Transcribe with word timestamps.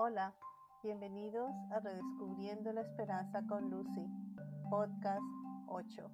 Hola, 0.00 0.32
bienvenidos 0.84 1.50
a 1.72 1.80
Redescubriendo 1.80 2.72
la 2.72 2.82
Esperanza 2.82 3.42
con 3.48 3.68
Lucy, 3.68 4.06
podcast 4.70 5.20
8. 5.66 6.08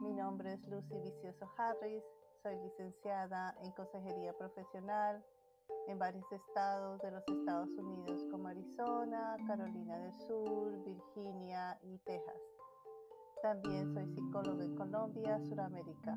Mi 0.00 0.14
nombre 0.14 0.54
es 0.54 0.66
Lucy 0.68 0.94
Vicioso 1.02 1.52
Harris, 1.58 2.02
soy 2.42 2.56
licenciada 2.56 3.54
en 3.62 3.72
Consejería 3.72 4.32
Profesional 4.38 5.22
en 5.86 5.98
varios 5.98 6.24
estados 6.32 6.98
de 7.02 7.10
los 7.10 7.22
Estados 7.28 7.68
Unidos 7.76 8.24
como 8.30 8.48
Arizona, 8.48 9.36
Carolina 9.46 9.98
del 9.98 10.14
Sur, 10.26 10.82
Virginia 10.82 11.78
y 11.82 11.98
Texas. 12.06 12.40
También 13.42 13.92
soy 13.92 14.08
psicóloga 14.14 14.64
en 14.64 14.76
Colombia, 14.76 15.38
Sudamérica. 15.40 16.16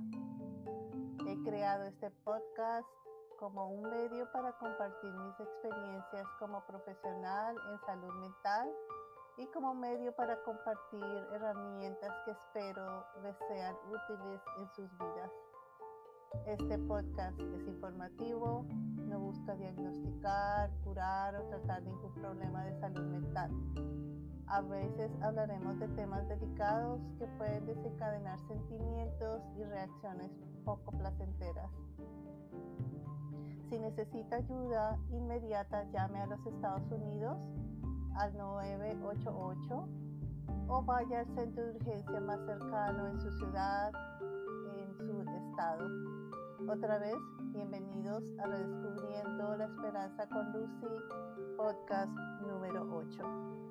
He 1.28 1.44
creado 1.44 1.84
este 1.84 2.12
podcast 2.24 2.88
como 3.38 3.70
un 3.70 3.90
medio 3.90 4.30
para 4.32 4.52
compartir 4.58 5.14
mis 5.14 5.40
experiencias 5.40 6.28
como 6.40 6.66
profesional 6.66 7.56
en 7.72 7.80
salud 7.86 8.14
mental 8.16 8.70
y 9.38 9.46
como 9.48 9.76
medio 9.76 10.16
para 10.16 10.42
compartir 10.44 11.04
herramientas 11.32 12.12
que 12.26 12.32
espero 12.32 13.06
les 13.24 13.38
sean 13.48 13.76
útiles 13.86 14.42
en 14.60 14.70
sus 14.76 14.92
vidas. 14.98 15.32
Este 16.46 16.78
podcast 16.80 17.40
es 17.40 17.68
informativo, 17.68 18.66
no 19.08 19.20
busca 19.20 19.56
diagnosticar, 19.56 20.72
curar 20.84 21.36
o 21.36 21.44
tratar 21.50 21.84
ningún 21.84 22.14
problema 22.16 22.66
de 22.66 22.80
salud 22.80 23.04
mental. 23.04 23.52
A 24.48 24.62
veces 24.62 25.12
hablaremos 25.22 25.80
de 25.80 25.88
temas 25.90 26.28
delicados 26.28 27.02
que 27.20 27.28
pueden 27.38 27.66
desencadenar 27.66 28.40
sentimientos 28.48 29.44
y 29.56 29.64
reacciones 29.64 30.32
poco 30.66 30.92
placenteras. 30.92 31.70
Si 33.70 33.78
necesita 33.78 34.38
ayuda 34.38 34.98
inmediata, 35.12 35.84
llame 35.92 36.22
a 36.22 36.28
los 36.28 36.46
Estados 36.46 36.90
Unidos 36.90 37.38
al 38.16 38.38
988 38.38 39.88
o 40.70 40.84
vaya 40.84 41.20
al 41.20 41.36
centro 41.36 41.66
de 41.66 41.76
urgencia 41.76 42.20
más 42.22 42.40
cercano 42.46 43.08
en 43.08 43.20
su 43.20 43.30
ciudad, 43.38 43.92
en 44.74 44.96
su 44.96 45.22
estado. 45.50 45.86
Otra 46.70 46.98
vez, 47.00 47.18
bienvenidos 47.52 48.24
a 48.40 48.46
Redescubriendo 48.46 49.58
la 49.58 49.66
Esperanza 49.66 50.28
con 50.30 50.54
Lucy, 50.54 51.58
podcast 51.58 52.12
número 52.48 52.88
8. 52.90 53.67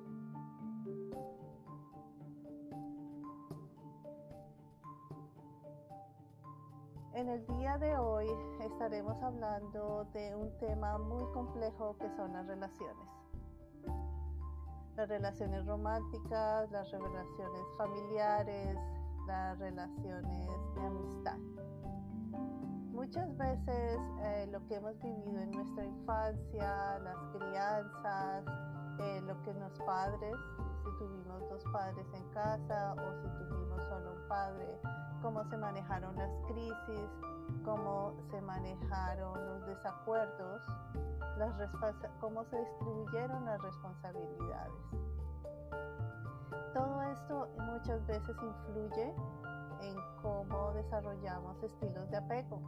En 7.17 7.29
el 7.29 7.43
día 7.47 7.79
de 7.79 7.97
hoy 7.97 8.27
estaremos 8.61 9.19
hablando 9.23 10.07
de 10.13 10.35
un 10.35 10.55
tema 10.59 10.99
muy 10.99 11.25
complejo 11.33 11.97
que 11.97 12.07
son 12.11 12.31
las 12.31 12.45
relaciones. 12.45 13.07
Las 14.95 15.09
relaciones 15.09 15.65
románticas, 15.65 16.69
las 16.69 16.91
relaciones 16.91 17.63
familiares, 17.75 18.77
las 19.25 19.57
relaciones 19.57 20.47
de 20.75 20.85
amistad. 20.85 21.37
Muchas 22.91 23.35
veces 23.35 23.99
eh, 24.21 24.47
lo 24.51 24.63
que 24.67 24.75
hemos 24.75 25.01
vivido 25.01 25.39
en 25.39 25.49
nuestra 25.49 25.85
infancia, 25.85 26.99
las 26.99 27.17
crianzas, 27.35 28.45
eh, 28.99 29.21
lo 29.21 29.41
que 29.41 29.55
los 29.55 29.79
padres, 29.87 30.35
si 30.87 30.97
tuvimos 30.97 31.41
dos 31.49 31.63
padres 31.71 32.05
en 32.13 32.23
casa 32.29 32.93
o 32.93 33.21
si 33.21 33.45
tuvimos 33.45 33.81
solo 33.89 34.13
un 34.13 34.27
padre, 34.27 34.79
cómo 35.21 35.43
se 35.49 35.57
manejaron 35.57 36.15
las 36.15 36.31
crisis, 36.47 37.09
cómo 37.65 38.13
se 38.31 38.41
manejaron 38.41 39.45
los 39.45 39.65
desacuerdos, 39.65 40.61
las 41.37 41.57
cómo 42.19 42.43
se 42.45 42.57
distribuyeron 42.57 43.45
las 43.45 43.61
responsabilidades. 43.61 44.73
Todo 46.73 47.01
esto 47.01 47.47
muchas 47.59 48.05
veces 48.07 48.35
influye 48.41 49.13
en 49.81 49.95
cómo 50.21 50.71
desarrollamos 50.73 51.61
estilos 51.63 52.09
de 52.11 52.17
apego. 52.17 52.61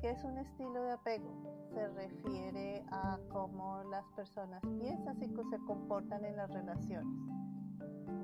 ¿Qué 0.00 0.08
es 0.08 0.24
un 0.24 0.38
estilo 0.38 0.82
de 0.82 0.92
apego? 0.92 1.30
Se 1.74 1.88
refiere 1.88 2.82
a 2.90 3.18
cómo 3.30 3.82
las 3.84 4.04
personas 4.16 4.62
piensan 4.78 5.22
y 5.22 5.26
se 5.28 5.58
comportan 5.66 6.24
en 6.24 6.36
las 6.36 6.50
relaciones. 6.50 7.20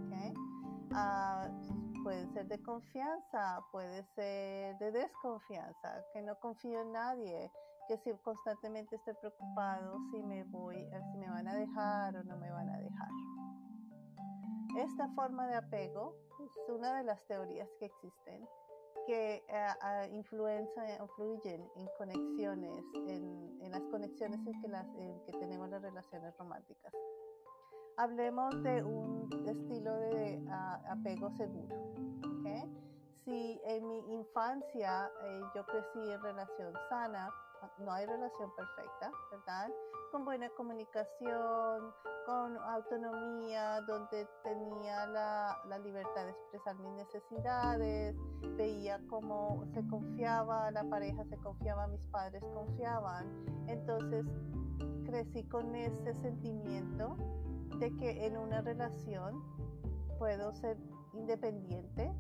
¿Okay? 0.06 0.32
Ah, 0.94 1.46
puede 2.02 2.26
ser 2.32 2.48
de 2.48 2.62
confianza, 2.62 3.62
puede 3.72 4.04
ser 4.14 4.78
de 4.78 4.90
desconfianza, 4.90 6.02
que 6.14 6.22
no 6.22 6.40
confío 6.40 6.80
en 6.80 6.92
nadie, 6.92 7.52
que 7.88 7.98
si 7.98 8.10
constantemente 8.24 8.96
estoy 8.96 9.14
preocupado 9.20 9.98
si 10.10 10.22
me 10.22 10.44
voy, 10.44 10.76
eh, 10.76 11.00
si 11.12 11.18
me 11.18 11.28
van 11.28 11.46
a 11.46 11.54
dejar 11.54 12.16
o 12.16 12.24
no 12.24 12.38
me 12.38 12.50
van 12.50 12.70
a 12.70 12.78
dejar. 12.78 13.10
Esta 14.78 15.08
forma 15.10 15.46
de 15.46 15.56
apego 15.56 16.14
es 16.42 16.74
una 16.74 16.96
de 16.96 17.04
las 17.04 17.22
teorías 17.26 17.68
que 17.78 17.84
existen 17.84 18.48
que 19.06 19.44
uh, 19.48 20.14
influyen 20.14 20.68
en 21.76 21.88
conexiones, 21.98 22.84
en, 22.94 23.70
las 23.70 23.82
conexiones 23.90 24.40
en 24.46 24.60
que, 24.60 24.68
las, 24.68 24.86
en 24.96 25.20
que 25.24 25.32
tenemos 25.32 25.68
las 25.68 25.82
relaciones 25.82 26.36
románticas. 26.36 26.92
Hablemos 27.96 28.62
de 28.62 28.82
un 28.82 29.28
estilo 29.46 29.96
de 29.96 30.42
apego 30.88 31.30
seguro. 31.30 31.74
Si 33.26 33.60
en 33.64 33.88
mi 33.88 34.14
infancia 34.14 35.10
eh, 35.24 35.40
yo 35.52 35.66
crecí 35.66 36.12
en 36.12 36.22
relación 36.22 36.72
sana, 36.88 37.28
no 37.78 37.92
hay 37.92 38.06
relación 38.06 38.54
perfecta, 38.54 39.10
¿verdad? 39.32 39.68
Con 40.12 40.24
buena 40.24 40.48
comunicación, 40.50 41.92
con 42.24 42.55
autonomía, 42.76 43.80
donde 43.82 44.26
tenía 44.42 45.06
la, 45.06 45.78
libertad 45.82 46.24
de 46.24 46.30
expresar 46.30 46.76
mis 46.78 46.92
necesidades, 46.92 48.16
veía 48.56 49.00
cómo 49.08 49.64
se 49.74 49.86
confiaba, 49.88 50.70
la 50.70 50.84
pareja 50.84 51.24
se 51.24 51.36
confiaba, 51.38 51.86
mis 51.88 52.06
padres 52.06 52.42
confiaban. 52.54 53.26
Entonces 53.68 54.24
crecí 55.04 55.44
con 55.44 55.74
ese 55.74 56.14
sentimiento 56.14 57.16
de 57.78 57.94
que 57.96 58.26
en 58.26 58.36
una 58.36 58.62
relación 58.62 59.42
puedo 60.18 60.54
ser 60.54 60.76
independiente, 61.12 62.12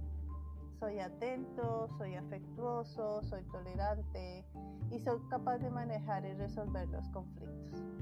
soy 0.78 1.00
atento, 1.00 1.88
soy 1.96 2.14
afectuoso, 2.14 3.22
soy 3.22 3.42
tolerante 3.44 4.44
y 4.90 4.98
soy 5.00 5.18
capaz 5.30 5.58
de 5.58 5.70
manejar 5.70 6.24
y 6.26 6.34
resolver 6.34 6.88
los 6.88 7.08
conflictos. 7.08 7.95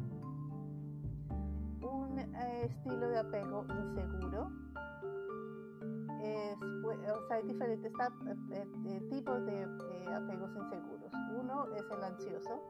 Un 1.84 2.18
eh, 2.18 2.64
estilo 2.64 3.08
de 3.08 3.18
apego 3.18 3.66
inseguro 3.68 4.50
es, 6.22 6.56
o 6.62 7.28
sea, 7.28 7.36
hay 7.36 7.42
diferentes 7.46 7.92
eh, 7.92 8.66
eh, 8.86 9.00
tipos 9.10 9.44
de 9.44 9.64
apegos 10.14 10.50
inseguros. 10.56 11.12
Uno 11.38 11.66
es 11.74 11.84
el 11.90 12.02
ansioso, 12.02 12.60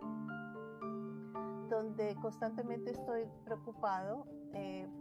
donde 1.70 2.16
constantemente 2.20 2.91
estoy 2.91 3.26
preocupado 3.44 4.26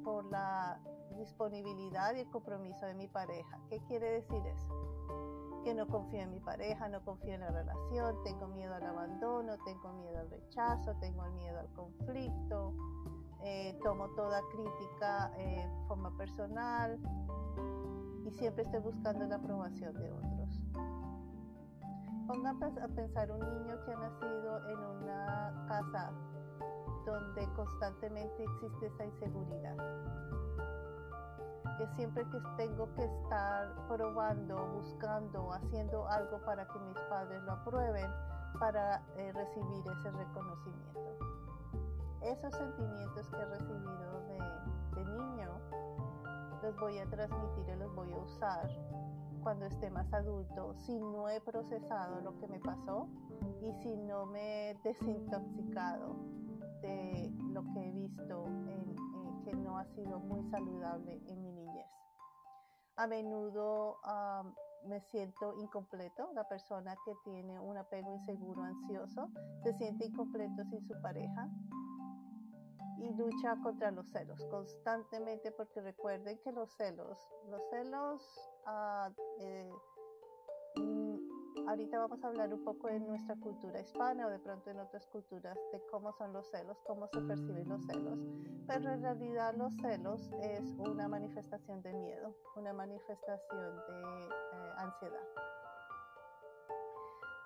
por 0.04 0.26
la 0.26 0.80
disponibilidad 1.18 2.16
y 2.16 2.22
el 2.22 2.30
compromiso 2.30 2.86
de 2.86 2.94
mi 2.94 3.08
pareja. 3.08 3.60
¿Qué 3.70 3.80
quiere 3.88 4.12
decir 4.12 4.46
eso? 4.46 5.62
Que 5.64 5.74
no 5.74 5.88
confío 5.88 6.22
en 6.22 6.32
mi 6.32 6.40
pareja, 6.40 6.90
no 6.90 7.04
confío 7.04 7.36
en 7.36 7.42
la 7.42 7.52
relación, 7.52 8.24
tengo 8.24 8.48
miedo 8.48 8.74
al 8.76 8.84
abandono, 8.84 9.58
tengo 9.64 9.94
miedo 9.94 10.20
al 10.20 10.30
rechazo, 10.30 10.96
tengo 11.00 11.24
miedo 11.32 11.60
al 11.60 11.72
conflicto, 11.74 12.74
eh, 13.44 13.78
tomo 13.84 14.10
toda 14.16 14.42
crítica 14.52 15.32
eh, 15.38 15.70
forma 15.88 16.16
personal 16.18 16.98
y 18.26 18.32
siempre 18.32 18.64
estoy 18.64 18.80
buscando 18.80 19.26
la 19.26 19.36
aprobación 19.36 19.94
de 19.94 20.12
otros. 20.12 20.62
Pongan 22.28 22.64
a 22.64 22.88
pensar 22.88 23.32
un 23.32 23.40
niño 23.40 23.76
que 23.86 23.92
ha 23.92 23.98
nacido 23.98 24.70
en 24.70 24.80
una 24.80 25.66
casa 25.68 26.12
donde 27.06 27.48
constantemente 27.54 28.44
existe 28.44 28.86
esa 28.88 29.06
inseguridad 29.06 29.76
que 31.78 31.88
siempre 31.96 32.24
que 32.30 32.40
tengo 32.58 32.88
que 32.96 33.04
estar 33.04 33.88
probando, 33.88 34.68
buscando, 34.74 35.52
haciendo 35.54 36.08
algo 36.08 36.40
para 36.46 36.68
que 36.68 36.80
mis 36.80 36.98
padres 37.10 37.42
lo 37.44 37.54
aprueben, 37.54 38.10
para 38.60 39.02
eh, 39.18 39.32
recibir 39.34 39.84
ese 39.98 40.12
reconocimiento. 40.12 41.53
Esos 42.24 42.54
sentimientos 42.56 43.30
que 43.30 43.38
he 43.38 43.46
recibido 43.46 44.22
de, 44.28 44.40
de 44.96 45.06
niño 45.06 45.60
los 46.62 46.80
voy 46.80 46.98
a 46.98 47.06
transmitir 47.10 47.70
y 47.70 47.76
los 47.78 47.94
voy 47.96 48.12
a 48.14 48.18
usar 48.18 48.70
cuando 49.44 49.66
esté 49.66 49.90
más 49.90 50.12
adulto, 50.14 50.74
si 50.86 50.98
no 50.98 51.28
he 51.28 51.42
procesado 51.42 52.22
lo 52.22 52.38
que 52.40 52.48
me 52.48 52.60
pasó 52.60 53.10
y 53.62 53.74
si 53.84 53.98
no 53.98 54.26
me 54.26 54.72
he 54.72 54.76
desintoxicado 54.84 56.16
de 56.82 57.30
lo 57.52 57.64
que 57.74 57.88
he 57.88 57.92
visto 57.92 58.46
en, 58.46 58.96
que 59.44 59.54
no 59.54 59.78
ha 59.78 59.86
sido 59.88 60.20
muy 60.20 60.44
saludable 60.50 61.22
en 61.28 61.42
mi 61.42 61.52
niñez. 61.52 61.88
A 62.96 63.08
menudo 63.08 63.98
me 64.86 65.02
siento 65.02 65.54
incompleto, 65.60 66.32
la 66.34 66.48
persona 66.48 66.96
que 67.06 67.14
tiene 67.26 67.60
un 67.60 67.78
apego 67.78 68.14
inseguro, 68.14 68.64
ansioso, 68.64 69.30
se 69.64 69.74
siente 69.74 70.06
incompleto 70.06 70.64
sin 70.66 70.86
su 70.88 70.94
pareja. 71.02 71.50
Y 73.00 73.14
lucha 73.14 73.56
contra 73.62 73.92
los 73.92 74.08
celos 74.12 74.44
constantemente 74.50 75.52
porque 75.52 75.82
recuerden 75.82 76.38
que 76.44 76.52
los 76.52 76.72
celos, 76.76 77.18
los 77.50 77.62
celos, 77.70 78.52
uh, 78.66 79.12
eh, 79.40 79.72
mm, 80.78 81.68
ahorita 81.68 82.00
vamos 82.00 82.24
a 82.24 82.28
hablar 82.28 82.54
un 82.54 82.64
poco 82.64 82.88
de 82.88 83.00
nuestra 83.00 83.36
cultura 83.36 83.80
hispana 83.82 84.28
o 84.28 84.30
de 84.30 84.40
pronto 84.40 84.70
en 84.70 84.80
otras 84.80 85.06
culturas 85.08 85.58
de 85.72 85.82
cómo 85.92 86.14
son 86.14 86.34
los 86.34 86.50
celos, 86.50 86.78
cómo 86.86 87.08
se 87.08 87.22
perciben 87.22 87.70
los 87.70 87.86
celos, 87.86 88.20
pero 88.68 88.94
en 88.94 89.02
realidad 89.02 89.54
los 89.56 89.74
celos 89.78 90.32
es 90.42 90.64
una 90.78 91.08
manifestación 91.08 91.82
de 91.82 91.94
miedo, 91.94 92.36
una 92.56 92.74
manifestación 92.74 93.78
de 93.88 94.28
eh, 94.28 94.74
ansiedad. 94.78 95.28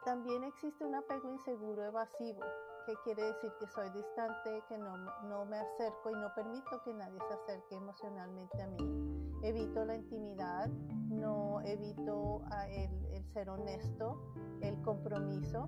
También 0.05 0.43
existe 0.45 0.85
un 0.85 0.95
apego 0.95 1.29
inseguro 1.29 1.83
evasivo, 1.83 2.41
que 2.87 2.95
quiere 3.03 3.21
decir 3.21 3.51
que 3.59 3.67
soy 3.67 3.89
distante, 3.89 4.63
que 4.69 4.77
no, 4.77 4.95
no, 5.27 5.45
me 5.45 5.57
acerco 5.57 6.09
y 6.09 6.13
no 6.13 6.33
permito 6.33 6.81
que 6.85 6.93
nadie 6.93 7.19
se 7.27 7.33
acerque 7.33 7.75
emocionalmente 7.75 8.61
a 8.61 8.67
mí. 8.67 9.39
Evito 9.43 9.83
la 9.83 9.95
intimidad, 9.95 10.69
no 11.09 11.59
evito 11.61 12.41
el, 12.69 13.05
el 13.13 13.25
ser 13.33 13.49
honesto, 13.49 14.33
el 14.61 14.81
compromiso 14.83 15.67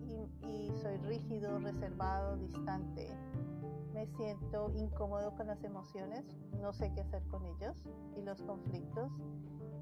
y, 0.00 0.46
y 0.46 0.72
soy 0.80 0.96
rígido, 0.98 1.58
reservado, 1.58 2.36
distante. 2.36 3.08
Me 3.92 4.06
siento 4.16 4.70
incómodo 4.76 5.34
con 5.36 5.48
las 5.48 5.62
emociones, 5.64 6.24
no 6.60 6.72
sé 6.72 6.92
qué 6.94 7.00
hacer 7.00 7.26
con 7.28 7.44
ellos 7.46 7.84
y 8.16 8.22
los 8.22 8.40
conflictos 8.42 9.10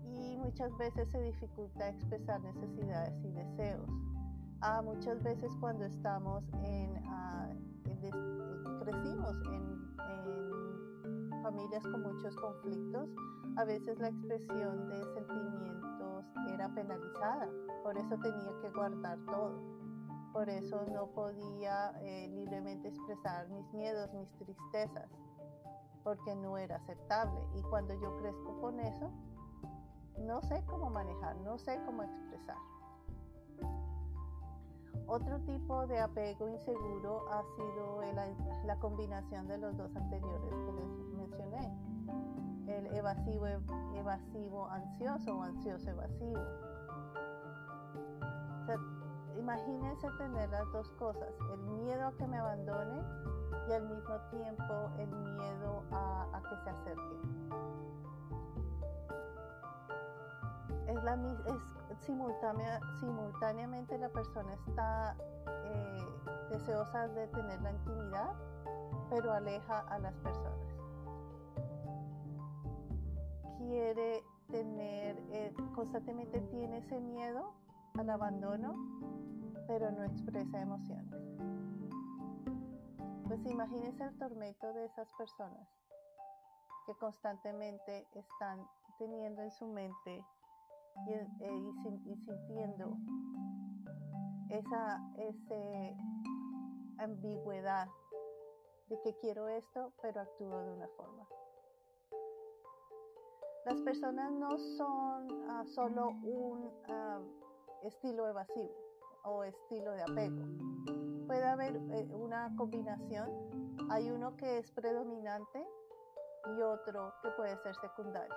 y 0.06 0.38
muchas 0.38 0.74
veces 0.78 1.06
se 1.10 1.20
dificulta 1.20 1.90
expresar 1.90 2.40
necesidades 2.40 3.14
y 3.24 3.30
deseos. 3.30 4.11
Ah, 4.64 4.80
muchas 4.80 5.20
veces 5.24 5.50
cuando 5.58 5.84
estamos 5.84 6.44
en, 6.62 6.96
ah, 7.08 7.48
crecimos 8.78 9.34
en, 9.46 9.72
familias 11.42 11.82
con 11.82 12.00
muchos 12.00 12.36
conflictos, 12.36 13.08
a 13.56 13.64
veces 13.64 13.98
la 13.98 14.06
expresión 14.06 14.88
de 14.88 15.04
sentimientos 15.14 16.24
era 16.54 16.72
penalizada, 16.72 17.48
por 17.82 17.98
eso 17.98 18.16
tenía 18.22 18.52
que 18.62 18.70
guardar 18.70 19.18
todo, 19.26 19.60
por 20.32 20.48
eso 20.48 20.86
no 20.92 21.08
podía 21.08 21.90
eh, 22.00 22.28
libremente 22.28 22.86
expresar 22.86 23.48
mis 23.48 23.74
miedos, 23.74 24.14
mis 24.14 24.32
tristezas, 24.36 25.10
porque 26.04 26.36
no 26.36 26.56
era 26.56 26.76
aceptable. 26.76 27.40
Y 27.56 27.62
cuando 27.62 27.94
yo 27.94 28.16
crezco 28.18 28.60
con 28.60 28.78
eso, 28.78 29.10
no 30.20 30.40
sé 30.42 30.62
cómo 30.66 30.88
manejar, 30.88 31.34
no 31.38 31.58
sé 31.58 31.80
cómo 31.84 32.04
expresar. 32.04 32.71
Otro 35.06 35.38
tipo 35.40 35.86
de 35.86 36.00
apego 36.00 36.48
inseguro 36.48 37.24
ha 37.30 37.42
sido 37.56 38.00
la 38.64 38.78
combinación 38.78 39.46
de 39.48 39.58
los 39.58 39.76
dos 39.76 39.94
anteriores 39.96 40.54
que 40.64 40.72
les 40.72 40.88
mencioné. 41.16 41.72
El 42.66 42.86
evasivo, 42.94 43.46
evasivo 43.94 44.66
ansioso 44.68 45.36
o 45.36 45.42
ansioso 45.42 45.90
evasivo. 45.90 46.40
imagínense 49.38 50.08
tener 50.18 50.48
las 50.50 50.72
dos 50.72 50.90
cosas, 50.92 51.28
el 51.52 51.60
miedo 51.78 52.06
a 52.06 52.12
que 52.12 52.26
me 52.26 52.38
abandone 52.38 53.02
y 53.68 53.72
al 53.72 53.88
mismo 53.88 54.14
tiempo 54.30 54.90
el 54.98 55.08
miedo 55.08 55.82
a, 55.90 56.28
a 56.32 56.42
que 56.42 56.56
se 56.62 56.70
acerque. 56.70 58.01
Es, 60.98 62.04
simultánea, 62.06 62.80
simultáneamente 63.00 63.98
la 63.98 64.08
persona 64.08 64.54
está 64.54 65.16
eh, 65.64 66.06
deseosa 66.50 67.08
de 67.08 67.26
tener 67.28 67.60
la 67.62 67.72
intimidad, 67.72 68.34
pero 69.10 69.32
aleja 69.32 69.80
a 69.80 69.98
las 69.98 70.14
personas. 70.18 70.58
Quiere 73.58 74.22
tener, 74.50 75.16
eh, 75.30 75.54
constantemente 75.74 76.40
tiene 76.42 76.78
ese 76.78 77.00
miedo 77.00 77.52
al 77.98 78.10
abandono, 78.10 78.74
pero 79.66 79.90
no 79.90 80.04
expresa 80.04 80.60
emociones. 80.60 81.14
Pues 83.26 83.46
imagínense 83.46 84.04
el 84.04 84.18
tormento 84.18 84.72
de 84.74 84.84
esas 84.84 85.10
personas 85.14 85.66
que 86.86 86.94
constantemente 86.96 88.06
están 88.14 88.66
teniendo 88.98 89.42
en 89.42 89.50
su 89.52 89.66
mente 89.66 90.24
eh, 91.08 91.26
y, 92.06 92.16
sintiendo 92.16 92.96
esa 94.50 95.00
ambigüedad 96.98 97.88
de 98.88 99.00
que 99.02 99.16
quiero 99.20 99.48
esto, 99.48 99.92
pero 100.02 100.20
actúo 100.20 100.62
de 100.62 100.72
una 100.72 100.88
forma. 100.96 101.26
Las 103.64 103.80
personas 103.82 104.32
no 104.32 104.58
son 104.58 105.28
ah, 105.48 105.64
solo 105.66 106.08
un 106.08 106.70
ah, 106.88 107.20
estilo 107.84 108.28
evasivo 108.28 108.74
o 109.24 109.44
estilo 109.44 109.92
de 109.92 110.02
apego. 110.02 111.26
Puede 111.26 111.44
haber 111.44 111.76
eh, 111.76 112.08
una 112.12 112.52
combinación. 112.56 113.30
Hay 113.90 114.10
uno 114.10 114.36
que 114.36 114.58
es 114.58 114.70
predominante 114.72 115.64
y 116.56 116.62
otro 116.62 117.12
que 117.22 117.30
puede 117.30 117.56
ser 117.62 117.74
secundario. 117.76 118.34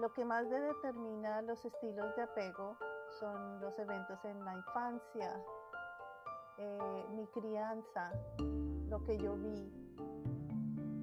Lo 0.00 0.12
que 0.14 0.24
más 0.24 0.48
determina 0.48 1.42
los 1.42 1.62
estilos 1.64 2.16
de 2.16 2.22
apego 2.22 2.76
son 3.20 3.60
los 3.60 3.78
eventos 3.78 4.24
en 4.24 4.42
la 4.44 4.56
infancia, 4.56 5.40
eh, 6.56 7.04
mi 7.14 7.26
crianza, 7.26 8.10
lo 8.88 9.02
que 9.04 9.18
yo 9.18 9.36
vi, 9.36 9.70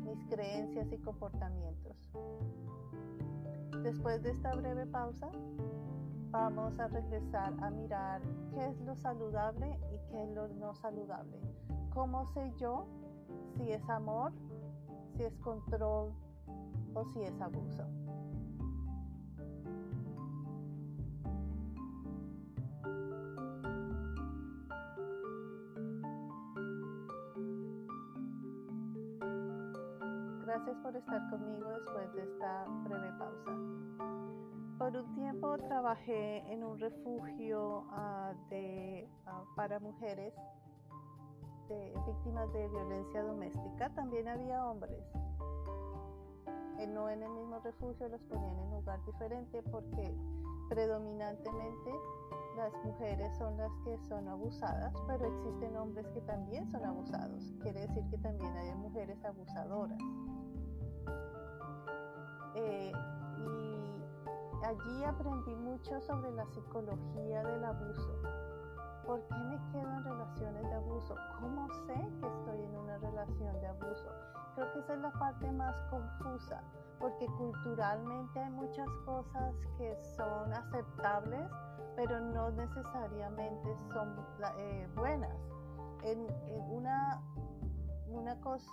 mis 0.04 0.26
creencias 0.26 0.92
y 0.92 0.98
comportamientos. 1.00 2.12
Después 3.84 4.24
de 4.24 4.32
esta 4.32 4.56
breve 4.56 4.88
pausa, 4.88 5.30
vamos 6.32 6.78
a 6.80 6.88
regresar 6.88 7.54
a 7.62 7.70
mirar 7.70 8.22
qué 8.52 8.66
es 8.70 8.80
lo 8.82 8.96
saludable 8.96 9.80
y 9.92 10.00
qué 10.10 10.24
es 10.24 10.30
lo 10.32 10.48
no 10.48 10.74
saludable. 10.74 11.40
¿Cómo 11.94 12.26
sé 12.34 12.52
yo 12.58 12.88
si 13.56 13.72
es 13.72 13.88
amor, 13.88 14.32
si 15.16 15.24
es 15.24 15.38
control 15.38 16.12
o 16.96 17.06
si 17.14 17.22
es 17.22 17.40
abuso? 17.40 17.86
Gracias 30.60 30.84
por 30.84 30.94
estar 30.94 31.30
conmigo 31.30 31.70
después 31.70 32.14
de 32.16 32.24
esta 32.24 32.66
breve 32.84 33.14
pausa. 33.18 33.52
Por 34.78 34.94
un 34.98 35.16
tiempo 35.16 35.58
trabajé 35.58 36.40
en 36.52 36.66
un 36.66 36.78
refugio 36.78 37.86
uh, 37.88 38.50
de, 38.50 39.10
uh, 39.26 39.56
para 39.56 39.80
mujeres 39.80 40.34
de, 41.70 41.94
víctimas 42.06 42.52
de 42.52 42.68
violencia 42.68 43.24
doméstica. 43.24 43.90
También 43.96 44.28
había 44.28 44.66
hombres. 44.66 45.02
Eh, 46.78 46.88
no 46.88 47.10
en 47.10 47.24
el 47.24 47.30
mismo 47.30 47.60
refugio, 47.60 48.10
los 48.10 48.22
ponían 48.24 48.60
en 48.60 48.72
lugar 48.72 49.00
diferente 49.06 49.64
porque 49.64 50.14
predominantemente 50.68 51.92
las 52.58 52.74
mujeres 52.84 53.32
son 53.38 53.56
las 53.56 53.72
que 53.86 53.98
son 54.10 54.28
abusadas, 54.28 54.94
pero 55.08 55.26
existen 55.26 55.78
hombres 55.78 56.06
que 56.10 56.20
también 56.22 56.70
son 56.70 56.84
abusados. 56.84 57.54
Quiere 57.62 57.88
decir 57.88 58.04
que 58.10 58.18
también 58.18 58.52
hay 58.58 58.76
mujeres 58.76 59.24
abusadoras. 59.24 60.00
Eh, 62.56 62.92
y 63.38 64.66
allí 64.66 65.04
aprendí 65.04 65.56
mucho 65.56 66.00
sobre 66.02 66.32
la 66.32 66.46
psicología 66.48 67.44
del 67.44 67.64
abuso. 67.64 68.14
¿Por 69.06 69.22
qué 69.28 69.36
me 69.36 69.58
quedo 69.72 69.90
en 69.90 70.04
relaciones 70.04 70.64
de 70.64 70.74
abuso? 70.74 71.16
¿Cómo 71.40 71.68
sé 71.88 71.94
que 71.94 72.28
estoy 72.28 72.62
en 72.62 72.76
una 72.76 72.98
relación 72.98 73.60
de 73.60 73.68
abuso? 73.68 74.08
Creo 74.56 74.72
que 74.74 74.80
esa 74.80 74.94
es 74.94 75.00
la 75.00 75.12
parte 75.12 75.52
más 75.52 75.76
confusa, 75.90 76.62
porque 77.00 77.26
culturalmente 77.38 78.40
hay 78.40 78.52
muchas 78.52 78.88
cosas 79.06 79.56
que 79.78 79.96
son 80.16 80.54
aceptables, 80.54 81.50
pero 81.96 82.20
no 82.20 82.52
necesariamente 82.52 83.76
son 83.92 84.16
eh, 84.58 84.88
buenas. 84.96 85.36
En, 86.04 86.28
una 86.72 87.22
una 88.12 88.40
cosa, 88.42 88.72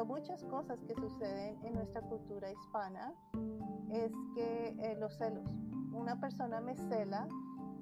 o 0.00 0.04
muchas 0.04 0.44
cosas 0.44 0.78
que 0.84 0.94
suceden 0.94 1.58
en 1.64 1.74
nuestra 1.74 2.00
cultura 2.02 2.50
hispana 2.50 3.12
es 3.90 4.12
que 4.34 4.76
eh, 4.78 4.96
los 4.98 5.16
celos. 5.16 5.48
Una 5.92 6.20
persona 6.20 6.60
me 6.60 6.76
cela 6.76 7.26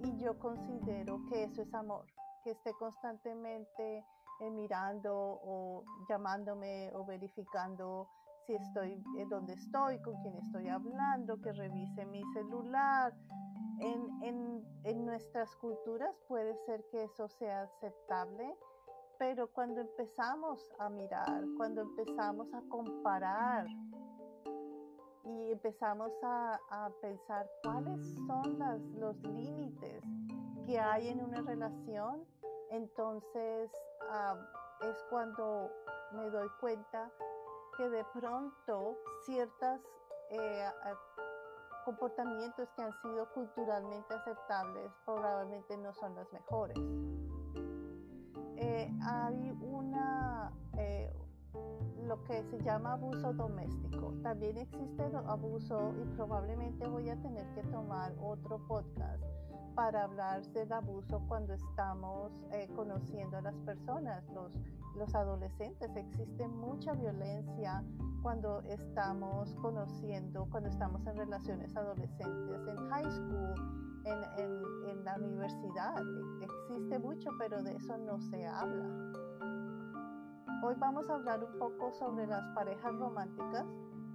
y 0.03 0.17
yo 0.19 0.39
considero 0.39 1.25
que 1.27 1.45
eso 1.45 1.63
es 1.63 1.75
amor, 1.75 2.07
que 2.43 2.53
esté 2.53 2.73
constantemente 2.75 4.05
eh, 4.41 4.51
mirando 4.51 5.13
o 5.15 5.85
llamándome 6.09 6.93
o 6.95 7.05
verificando 7.05 8.09
si 8.47 8.55
estoy 8.55 8.93
eh, 9.19 9.27
donde 9.29 9.55
estoy, 9.55 10.01
con 10.03 10.21
quién 10.23 10.37
estoy 10.37 10.69
hablando, 10.69 11.41
que 11.41 11.53
revise 11.53 12.05
mi 12.07 12.23
celular. 12.35 13.15
En, 13.81 14.23
en, 14.23 14.65
en 14.85 15.05
nuestras 15.05 15.55
culturas 15.57 16.15
puede 16.29 16.55
ser 16.67 16.85
que 16.93 17.05
eso 17.05 17.29
sea 17.29 17.63
aceptable 17.63 18.55
Pero 19.19 19.49
cuando 19.49 19.81
empezamos 19.81 20.71
a 20.79 20.89
mirar, 20.89 21.45
cuando 21.57 21.83
empezamos 21.83 22.53
a 22.53 22.61
comparar 22.69 23.67
y 25.25 25.53
empezamos 25.53 26.13
a, 26.23 26.91
pensar 27.01 27.49
cuáles 27.63 28.15
son 28.27 28.59
los 28.99 29.17
límites 29.23 30.03
que 30.67 30.79
hay 30.79 31.09
en 31.09 31.25
una 31.25 31.41
relación, 31.43 32.27
entonces 32.71 33.71
ah, 34.11 34.37
es 34.83 34.97
cuando 35.11 35.71
me 36.13 36.29
doy 36.31 36.49
cuenta 36.61 37.11
que 37.77 37.89
de 37.89 38.05
pronto 38.13 38.97
ciertos 39.25 39.81
eh, 40.31 40.69
comportamientos 41.85 42.69
que 42.77 42.83
han 42.83 42.93
sido 43.03 43.29
culturalmente 43.33 44.15
aceptables 44.15 44.91
probablemente 45.05 45.77
no 45.77 45.93
son 45.95 46.15
los 46.15 46.33
mejores. 46.33 46.79
Eh, 48.57 48.91
hay 49.03 49.57
una, 49.61 50.53
eh, 50.79 51.13
lo 52.07 52.23
que 52.25 52.43
se 52.45 52.61
llama 52.63 52.93
abuso 52.93 53.33
doméstico. 53.33 54.13
También 54.23 54.57
existe 54.59 55.05
abuso 55.27 55.95
y 56.01 56.05
probablemente 56.17 56.87
voy 56.87 57.11
a 57.11 57.17
tener 57.17 57.47
que 57.55 57.63
tomar 57.65 58.13
otro 58.21 58.59
podcast 58.67 59.23
para 59.75 60.05
hablar 60.05 60.43
del 60.53 60.73
abuso 60.73 61.21
cuando 61.27 61.55
estamos 61.55 62.31
conociendo 62.77 63.39
a 63.39 63.41
las 63.41 63.55
personas, 63.61 64.23
los 64.33 64.53
los 64.97 65.15
adolescentes. 65.15 65.95
Existe 65.97 66.49
mucha 66.49 66.93
violencia 66.93 67.83
cuando 68.23 68.61
estamos 68.63 69.55
conociendo, 69.61 70.47
cuando 70.51 70.71
estamos 70.71 71.07
en 71.07 71.17
relaciones 71.17 71.77
adolescentes, 71.77 72.67
en 72.67 72.89
high 72.89 73.11
school, 73.11 73.55
en, 74.05 74.89
en, 74.89 75.05
la 75.05 75.17
universidad. 75.17 76.03
Existe 76.41 76.99
mucho, 76.99 77.31
pero 77.39 77.63
de 77.63 77.77
eso 77.77 77.99
no 77.99 78.21
se 78.21 78.47
habla. 78.47 79.13
Hoy 80.63 80.75
vamos 80.79 81.09
a 81.11 81.15
hablar 81.15 81.45
un 81.45 81.59
poco 81.59 81.93
sobre 81.93 82.27
las 82.27 82.43
parejas 82.55 82.95
románticas 82.95 83.67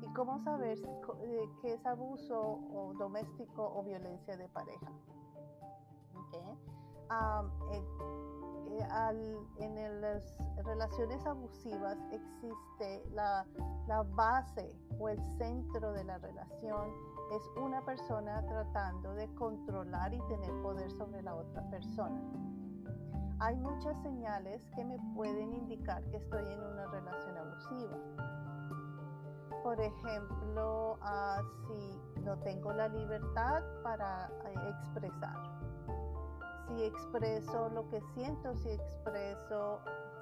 y 0.02 0.08
cómo 0.14 0.40
saber 0.40 0.80
eh, 1.22 1.50
qué 1.62 1.74
es 1.74 1.86
abuso 1.86 2.40
o 2.74 2.94
doméstico 2.98 3.72
o 3.76 3.84
violencia 3.84 4.36
de 4.36 4.48
pareja. 4.50 4.92
Okay. 6.28 6.42
Eh, 7.72 7.84
en 9.60 10.02
las 10.02 10.36
relaciones 10.64 11.26
abusivas 11.26 11.98
existe 12.12 13.04
la, 13.12 13.46
la 13.88 14.04
base 14.04 14.74
o 15.00 15.10
el 15.10 15.20
centro 15.38 15.94
de 15.94 16.04
la 16.04 16.18
relación 16.18 16.92
es 17.32 17.44
una 17.58 17.84
persona 17.86 18.44
tratando 18.48 19.14
de 19.14 19.28
controlar 19.36 20.14
y 20.14 20.20
tener 20.28 20.52
poder 20.62 20.92
sobre 20.92 21.22
la 21.22 21.36
otra 21.36 21.62
persona. 21.70 22.20
Hay 23.40 23.56
muchas 23.56 24.02
señales 24.02 24.70
que 24.76 24.84
me 24.84 24.98
pueden 25.16 25.54
indicar 25.54 26.04
que 26.10 26.18
estoy 26.18 26.46
en 26.46 26.60
una 26.60 26.86
relación 26.88 27.38
abusiva. 27.38 27.98
Por 29.64 29.80
ejemplo, 29.80 30.98
ah, 31.02 31.42
si 31.68 32.22
no 32.22 32.38
tengo 32.40 32.74
la 32.74 32.88
libertad 32.90 33.64
para 33.84 34.30
eh, 34.46 34.70
expresar 34.70 35.69
si 36.70 36.84
expreso 36.84 37.70
lo 37.70 37.90
que 37.90 38.00
siento, 38.14 38.56
si 38.56 38.70
expreso 38.70 39.82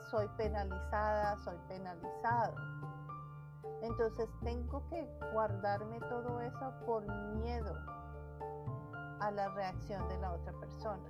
soy 0.10 0.28
penalizada, 0.38 1.38
soy 1.44 1.58
penalizado. 1.68 2.56
Entonces 3.82 4.30
tengo 4.44 4.88
que 4.90 5.06
guardarme 5.34 6.00
todo 6.00 6.42
eso 6.42 6.74
por 6.86 7.06
miedo 7.36 7.76
a 9.20 9.32
la 9.32 9.50
reacción 9.50 10.08
de 10.08 10.18
la 10.20 10.32
otra 10.34 10.54
persona. 10.54 11.10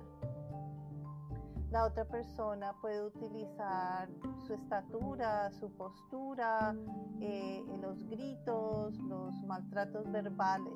La 1.70 1.84
otra 1.84 2.04
persona 2.06 2.74
puede 2.80 3.04
utilizar 3.04 4.08
su 4.46 4.54
estatura, 4.54 5.50
su 5.52 5.70
postura, 5.76 6.74
eh, 7.20 7.62
los 7.80 8.02
gritos, 8.08 8.98
los 9.00 9.34
maltratos 9.44 10.10
verbales 10.10 10.72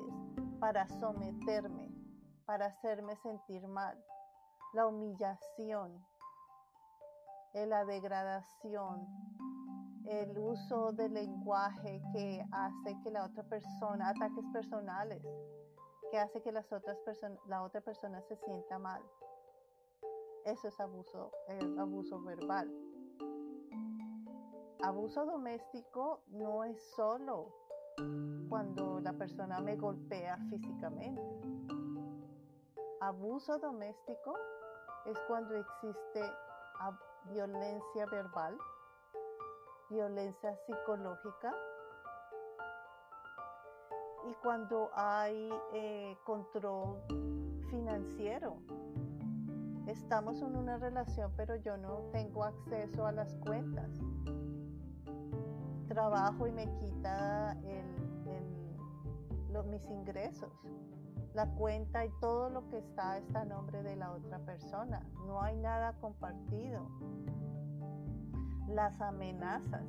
para 0.59 0.87
someterme, 0.87 1.91
para 2.45 2.67
hacerme 2.67 3.15
sentir 3.17 3.67
mal 3.67 3.97
la 4.73 4.87
humillación, 4.87 6.03
la 7.53 7.85
degradación, 7.85 9.07
el 10.05 10.37
uso 10.37 10.91
del 10.93 11.13
lenguaje 11.13 12.01
que 12.11 12.43
hace 12.51 12.97
que 13.03 13.11
la 13.11 13.25
otra 13.25 13.43
persona, 13.43 14.09
ataques 14.09 14.43
personales, 14.51 15.21
que 16.11 16.17
hace 16.17 16.41
que 16.41 16.51
las 16.51 16.71
otras 16.73 16.97
personas, 16.99 17.39
la 17.47 17.63
otra 17.63 17.81
persona 17.81 18.21
se 18.23 18.35
sienta 18.37 18.79
mal. 18.79 19.01
Eso 20.45 20.67
es 20.67 20.79
abuso, 20.79 21.31
abuso 21.77 22.21
verbal. 22.23 22.69
Abuso 24.81 25.25
doméstico 25.25 26.23
no 26.27 26.63
es 26.63 26.81
solo 26.95 27.53
cuando 28.49 28.99
la 28.99 29.13
persona 29.13 29.61
me 29.61 29.77
golpea 29.77 30.37
físicamente. 30.49 31.21
Abuso 32.99 33.57
doméstico 33.59 34.33
es 35.05 35.19
cuando 35.27 35.55
existe 35.55 36.21
violencia 37.31 38.05
verbal, 38.07 38.57
violencia 39.89 40.55
psicológica 40.65 41.53
y 44.29 44.33
cuando 44.35 44.89
hay 44.93 45.49
eh, 45.73 46.17
control 46.25 47.01
financiero. 47.69 48.57
Estamos 49.87 50.41
en 50.41 50.55
una 50.55 50.77
relación, 50.77 51.33
pero 51.35 51.55
yo 51.57 51.75
no 51.77 52.09
tengo 52.11 52.43
acceso 52.43 53.05
a 53.05 53.11
las 53.11 53.35
cuentas. 53.35 53.89
Trabajo 55.89 56.47
y 56.47 56.51
me 56.51 56.65
quita 56.79 57.57
los, 59.51 59.65
mis 59.67 59.85
ingresos 59.89 60.51
la 61.33 61.47
cuenta 61.55 62.05
y 62.05 62.09
todo 62.21 62.49
lo 62.49 62.67
que 62.69 62.77
está 62.77 63.17
está 63.17 63.41
a 63.41 63.45
nombre 63.45 63.81
de 63.81 63.95
la 63.95 64.11
otra 64.11 64.39
persona. 64.39 65.01
No 65.25 65.41
hay 65.41 65.55
nada 65.55 65.93
compartido. 65.99 66.87
Las 68.67 68.99
amenazas, 69.01 69.83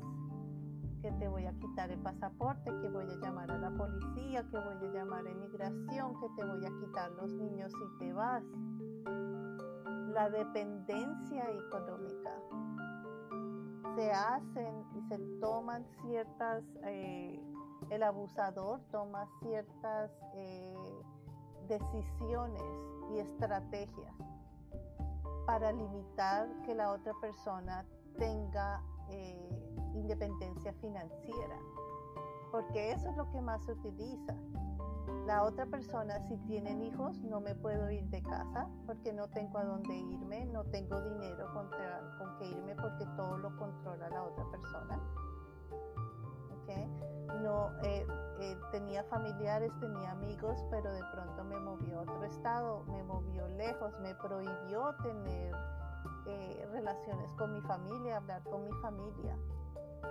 que 1.03 1.13
te 1.13 1.29
voy 1.29 1.45
a 1.45 1.53
quitar 1.59 1.91
el 1.91 1.99
pasaporte, 1.99 2.71
que 2.81 2.89
voy 2.89 3.05
a 3.05 3.17
llamar 3.17 3.51
a 3.51 3.59
la 3.59 3.71
policía, 3.71 4.43
que 4.51 4.59
voy 4.59 4.89
a 4.89 4.93
llamar 4.93 5.27
a 5.27 5.31
inmigración, 5.31 6.19
que 6.19 6.29
te 6.37 6.45
voy 6.45 6.65
a 6.65 6.71
quitar 6.81 7.11
los 7.13 7.31
niños 7.35 7.71
si 7.73 7.99
te 7.99 8.13
vas. 8.15 8.43
La 10.15 10.31
dependencia 10.31 11.45
económica. 11.51 12.31
Se 13.97 14.11
hacen 14.11 14.85
y 14.97 15.03
se 15.09 15.19
toman 15.41 15.85
ciertas, 16.03 16.65
eh, 16.85 17.39
el 17.91 18.03
abusador 18.03 18.81
toma 18.91 19.29
ciertas 19.43 20.11
eh, 20.35 20.84
decisiones 21.69 22.63
y 23.13 23.19
estrategias 23.19 24.15
para 25.47 25.73
limitar 25.73 26.49
que 26.65 26.75
la 26.75 26.93
otra 26.93 27.13
persona 27.21 27.85
tenga 28.19 28.83
eh, 29.11 29.49
independencia 29.95 30.73
financiera, 30.75 31.59
porque 32.51 32.93
eso 32.93 33.11
es 33.11 33.17
lo 33.17 33.31
que 33.31 33.41
más 33.41 33.63
se 33.65 33.73
utiliza. 33.73 34.35
La 35.27 35.43
otra 35.43 35.67
persona, 35.67 36.21
si 36.29 36.37
tienen 36.47 36.83
hijos, 36.83 37.19
no 37.23 37.41
me 37.41 37.55
puedo 37.55 37.91
ir 37.91 38.05
de 38.09 38.23
casa 38.23 38.69
porque 38.87 39.13
no 39.13 39.29
tengo 39.29 39.59
a 39.59 39.65
dónde 39.65 39.95
irme, 39.95 40.47
no 40.47 40.65
tengo 40.65 41.01
dinero 41.01 41.47
con, 41.53 41.71
que 42.39 42.47
irme 42.47 42.75
porque 42.75 43.07
todo 43.17 43.39
lo 43.39 43.57
controla 43.57 44.09
la 44.09 44.23
otra 44.23 44.51
persona. 44.51 45.01
¿Okay? 46.63 47.14
No, 47.43 47.71
eh, 47.83 48.07
eh, 48.41 48.57
tenía 48.71 49.03
familiares, 49.05 49.73
tenía 49.81 50.11
amigos, 50.13 50.59
pero 50.71 50.93
de 50.93 51.03
pronto 51.13 51.45
me 51.45 51.59
movió 51.59 51.99
a 51.99 52.03
otro 52.03 52.25
estado, 52.25 52.85
me 52.85 53.03
movió 53.03 53.47
lejos, 53.49 53.93
me 54.01 54.15
prohibió 54.15 54.95
tener 55.03 55.55
eh, 56.27 56.69
relaciones 56.73 57.31
con 57.33 57.53
mi 57.53 57.61
familia, 57.63 58.19
hablar 58.19 58.43
con 58.45 58.65
mi 58.65 58.73
familia, 58.83 59.37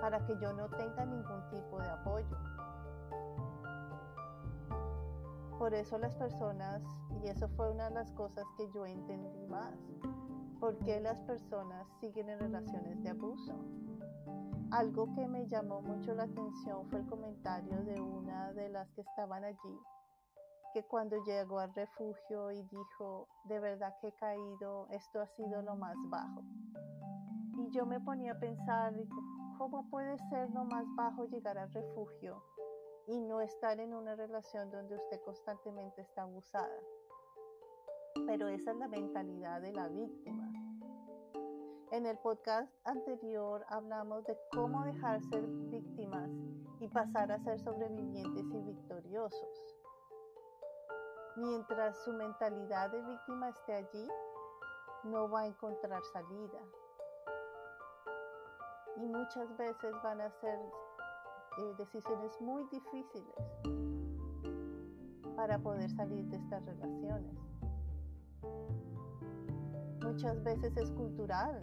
para 0.02 0.26
que 0.26 0.38
yo 0.40 0.54
no 0.54 0.70
tenga 0.70 1.06
ningún 1.06 1.50
tipo 1.50 1.80
de 1.80 1.90
apoyo. 1.90 2.38
Por 5.60 5.74
eso 5.74 5.98
las 5.98 6.16
personas, 6.16 6.82
y 7.24 7.28
eso 7.28 7.48
fue 7.50 7.72
una 7.72 7.90
de 7.90 7.96
las 7.96 8.12
cosas 8.12 8.46
que 8.58 8.70
yo 8.72 8.86
entendí 8.86 9.46
más, 9.48 9.76
por 10.60 10.78
qué 10.80 11.00
las 11.00 11.20
personas 11.22 11.88
siguen 12.00 12.30
en 12.30 12.40
relaciones 12.40 13.02
de 13.04 13.10
abuso 13.10 13.54
algo 14.74 15.14
que 15.14 15.28
me 15.28 15.46
llamó 15.48 15.82
mucho 15.84 16.16
la 16.16 16.24
atención 16.24 16.90
fue 16.90 17.00
el 17.00 17.06
comentario 17.06 17.78
de 17.84 18.02
una 18.02 18.52
de 18.54 18.70
las 18.70 18.90
que 18.94 19.02
estaban 19.02 19.44
allí, 19.44 19.80
que 20.74 20.84
cuando 20.84 21.24
llegó 21.26 21.60
al 21.60 21.72
refugio 21.76 22.52
y 22.52 22.64
dijo, 22.64 23.28
de 23.46 23.60
verdad 23.60 23.96
que 24.02 24.08
he 24.08 24.14
caído, 24.14 24.88
esto 24.90 25.22
ha 25.22 25.28
sido 25.28 25.62
lo 25.62 25.76
más 25.76 25.96
bajo. 26.10 26.42
Y 27.60 27.70
yo 27.70 27.86
me 27.86 28.00
ponía 28.00 28.32
a 28.32 28.40
pensar, 28.40 28.96
¿cómo 29.60 29.88
puede 29.92 30.18
ser 30.30 30.50
lo 30.50 30.66
más 30.66 30.86
bajo 30.96 31.26
llegar 31.26 31.60
al 31.60 31.72
refugio 31.72 32.44
y 33.08 33.20
no 33.22 33.42
estar 33.42 33.80
en 33.80 33.94
una 33.94 34.16
relación 34.16 34.72
donde 34.72 34.96
usted 34.96 35.22
constantemente 35.24 36.02
está 36.02 36.24
abusada? 36.24 36.80
Pero 38.26 38.48
esa 38.48 38.72
es 38.72 38.78
la 38.78 38.88
mentalidad 38.88 39.62
de 39.62 39.72
la 39.72 39.88
víctima 39.88 40.52
En 41.94 42.08
el 42.08 42.18
podcast 42.18 42.74
anterior 42.86 43.64
hablamos 43.70 44.26
de 44.26 44.36
cómo 44.52 44.84
dejar 44.84 45.22
ser 45.26 45.46
víctimas 45.46 46.28
y 46.80 46.88
pasar 46.88 47.32
a 47.32 47.38
ser 47.44 47.60
sobrevivientes 47.60 48.46
y 48.52 48.62
victoriosos. 48.64 49.76
Mientras 51.36 51.96
su 52.04 52.12
mentalidad 52.14 52.90
de 52.90 53.00
víctima 53.00 53.50
esté 53.50 53.76
allí, 53.76 54.08
no 55.04 55.30
va 55.30 55.42
a 55.42 55.46
encontrar 55.46 56.02
salida. 56.12 56.62
Y 58.98 59.06
muchas 59.06 59.56
veces 59.56 59.94
van 60.04 60.22
a 60.22 60.32
ser 60.42 60.58
eh, 61.60 61.76
decisiones 61.78 62.42
muy 62.42 62.64
difíciles 62.72 63.36
para 65.36 65.60
poder 65.60 65.92
salir 65.92 66.26
de 66.26 66.38
estas 66.38 66.66
relaciones. 66.66 67.53
Muchas 70.14 70.44
veces 70.44 70.78
es 70.78 70.92
cultural. 70.92 71.60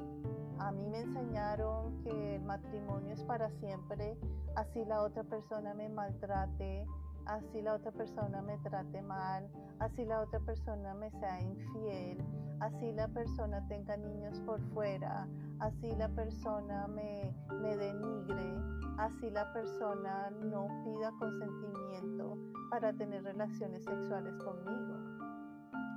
A 0.58 0.72
mí 0.72 0.84
me 0.88 1.02
enseñaron 1.02 2.02
que 2.02 2.34
el 2.34 2.42
matrimonio 2.42 3.14
es 3.14 3.22
para 3.22 3.48
siempre, 3.60 4.18
así 4.56 4.84
la 4.86 5.02
otra 5.02 5.22
persona 5.22 5.72
me 5.72 5.88
maltrate, 5.88 6.84
así 7.26 7.62
la 7.62 7.74
otra 7.74 7.92
persona 7.92 8.42
me 8.42 8.58
trate 8.58 9.02
mal, 9.02 9.48
así 9.78 10.04
la 10.04 10.22
otra 10.22 10.40
persona 10.40 10.94
me 10.94 11.12
sea 11.12 11.40
infiel, 11.40 12.18
así 12.58 12.90
la 12.90 13.06
persona 13.06 13.64
tenga 13.68 13.96
niños 13.96 14.40
por 14.40 14.60
fuera, 14.74 15.28
así 15.60 15.94
la 15.94 16.08
persona 16.08 16.88
me, 16.88 17.32
me 17.62 17.76
denigre, 17.76 18.56
así 18.98 19.30
la 19.30 19.52
persona 19.52 20.28
no 20.30 20.66
pida 20.84 21.12
consentimiento 21.20 22.36
para 22.68 22.92
tener 22.94 23.22
relaciones 23.22 23.84
sexuales 23.84 24.34
conmigo. 24.38 25.09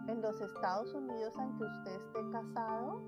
En 0.08 0.22
los 0.22 0.40
Estados 0.42 0.94
Unidos, 0.94 1.34
aunque 1.38 1.64
usted 1.64 1.92
esté 1.96 2.30
casado, 2.32 3.02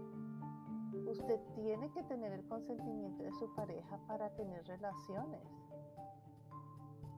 usted 1.07 1.39
tiene 1.55 1.91
que 1.91 2.03
tener 2.03 2.31
el 2.31 2.47
consentimiento 2.47 3.23
de 3.23 3.33
su 3.33 3.53
pareja 3.53 3.99
para 4.07 4.29
tener 4.35 4.65
relaciones. 4.65 5.41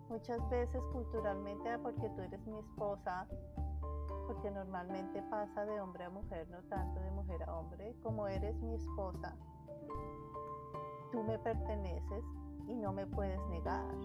Muchas 0.10 0.50
veces 0.50 0.82
culturalmente, 0.94 1.70
ah, 1.70 1.80
porque 1.82 2.10
tú 2.10 2.22
eres 2.22 2.46
mi 2.48 2.58
esposa, 2.58 3.28
porque 4.26 4.50
normalmente 4.50 5.22
pasa 5.30 5.66
de 5.66 5.80
hombre 5.80 6.06
a 6.06 6.10
mujer, 6.10 6.50
no 6.50 6.62
tanto 6.64 7.00
de 7.00 7.12
mujer 7.12 7.44
a 7.44 7.56
hombre, 7.56 7.96
como 8.02 8.28
eres 8.28 8.56
mi 8.62 8.74
esposa, 8.74 9.36
tú 11.12 11.24
me 11.24 11.38
perteneces 11.40 12.24
y 12.68 12.76
no 12.76 12.94
me 12.94 13.06
puedes 13.06 13.40
negar. 13.50 13.96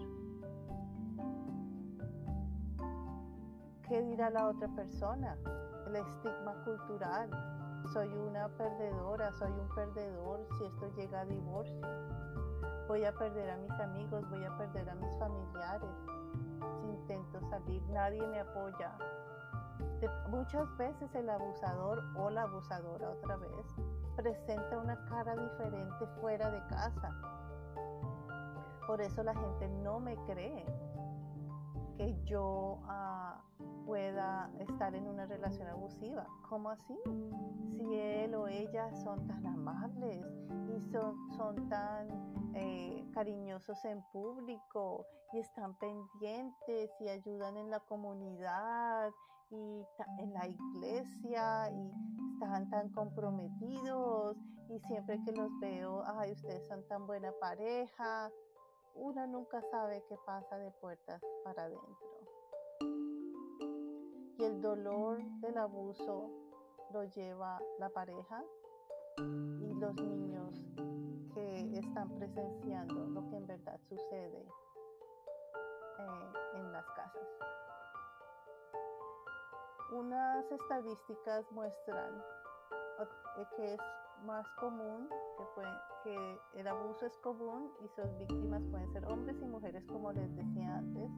¿Qué 3.87 4.01
dirá 4.01 4.29
la 4.29 4.47
otra 4.47 4.67
persona? 4.75 5.37
El 5.87 5.95
estigma 5.95 6.53
cultural. 6.63 7.29
Soy 7.91 8.07
una 8.13 8.47
perdedora, 8.49 9.31
soy 9.33 9.51
un 9.51 9.67
perdedor 9.75 10.47
si 10.57 10.65
esto 10.65 10.89
llega 10.95 11.21
a 11.21 11.25
divorcio 11.25 11.87
voy 12.87 13.05
a 13.05 13.11
perder 13.11 13.49
a 13.49 13.57
mis 13.57 13.71
amigos, 13.79 14.29
voy 14.29 14.43
a 14.43 14.57
perder 14.57 14.89
a 14.89 14.95
mis 14.95 15.17
familiares. 15.17 15.89
Si 16.79 16.87
intento 16.87 17.39
salir, 17.49 17.81
nadie 17.89 18.25
me 18.27 18.39
apoya. 18.39 18.91
muchas 20.29 20.77
veces 20.77 21.13
el 21.15 21.29
abusador 21.29 22.03
o 22.17 22.29
la 22.29 22.43
abusadora 22.43 23.09
otra 23.09 23.37
vez 23.37 23.65
presenta 24.15 24.77
una 24.77 24.95
cara 25.05 25.35
diferente 25.35 26.05
fuera 26.21 26.51
de 26.51 26.59
casa. 26.67 27.15
Por 28.85 29.01
eso 29.01 29.23
la 29.23 29.33
gente 29.33 29.67
no 29.81 29.99
me 29.99 30.15
cree 30.25 30.65
que 31.97 32.15
yo 32.25 32.79
ah, 32.85 33.41
pueda 33.85 34.51
estar 34.59 34.93
en 34.95 35.07
una 35.07 35.25
relación 35.25 35.67
abusiva. 35.67 36.25
¿Cómo 36.49 36.69
así? 36.69 36.97
Si 37.75 37.95
él 37.95 38.35
o 38.35 38.47
ella 38.47 38.93
son 39.03 39.27
tan 39.27 39.45
amables 39.45 40.25
y 40.67 40.79
son, 40.91 41.15
son 41.37 41.69
tan 41.69 42.07
eh, 42.55 43.05
cariñosos 43.13 43.83
en 43.85 44.01
público 44.11 45.05
y 45.33 45.39
están 45.39 45.75
pendientes 45.77 46.91
y 46.99 47.09
ayudan 47.09 47.57
en 47.57 47.69
la 47.69 47.79
comunidad 47.79 49.11
y 49.49 49.85
en 50.19 50.33
la 50.33 50.47
iglesia 50.47 51.71
y 51.71 51.91
están 52.33 52.69
tan 52.69 52.89
comprometidos 52.89 54.37
y 54.69 54.79
siempre 54.87 55.19
que 55.23 55.31
los 55.31 55.51
veo, 55.59 56.03
ay, 56.05 56.31
ustedes 56.31 56.65
son 56.67 56.85
tan 56.87 57.05
buena 57.05 57.31
pareja. 57.39 58.31
Uno 58.95 59.25
nunca 59.27 59.61
sabe 59.71 60.03
qué 60.07 60.17
pasa 60.25 60.57
de 60.57 60.71
puertas 60.71 61.21
para 61.43 61.63
adentro. 61.63 61.87
Y 64.37 64.43
el 64.43 64.61
dolor 64.61 65.21
del 65.41 65.57
abuso 65.57 66.29
lo 66.91 67.03
lleva 67.05 67.59
la 67.79 67.89
pareja 67.89 68.43
y 69.17 69.73
los 69.73 69.95
niños 69.95 70.65
que 71.33 71.79
están 71.79 72.09
presenciando 72.15 73.07
lo 73.07 73.27
que 73.29 73.35
en 73.35 73.47
verdad 73.47 73.79
sucede 73.89 74.45
eh, 75.99 76.33
en 76.55 76.71
las 76.71 76.85
casas. 76.91 77.27
Unas 79.91 80.51
estadísticas 80.51 81.51
muestran 81.51 82.23
eh, 83.37 83.45
que 83.55 83.73
es 83.73 83.79
más 84.25 84.47
común, 84.59 85.07
que, 85.37 85.63
que 86.03 86.59
el 86.59 86.67
abuso 86.67 87.05
es 87.05 87.17
común 87.17 87.71
y 87.83 87.87
sus 87.89 88.17
víctimas 88.17 88.61
pueden 88.71 88.91
ser 88.93 89.05
hombres 89.05 89.35
y 89.41 89.45
mujeres, 89.45 89.83
como 89.85 90.11
les 90.11 90.35
decía 90.35 90.77
antes. 90.77 91.11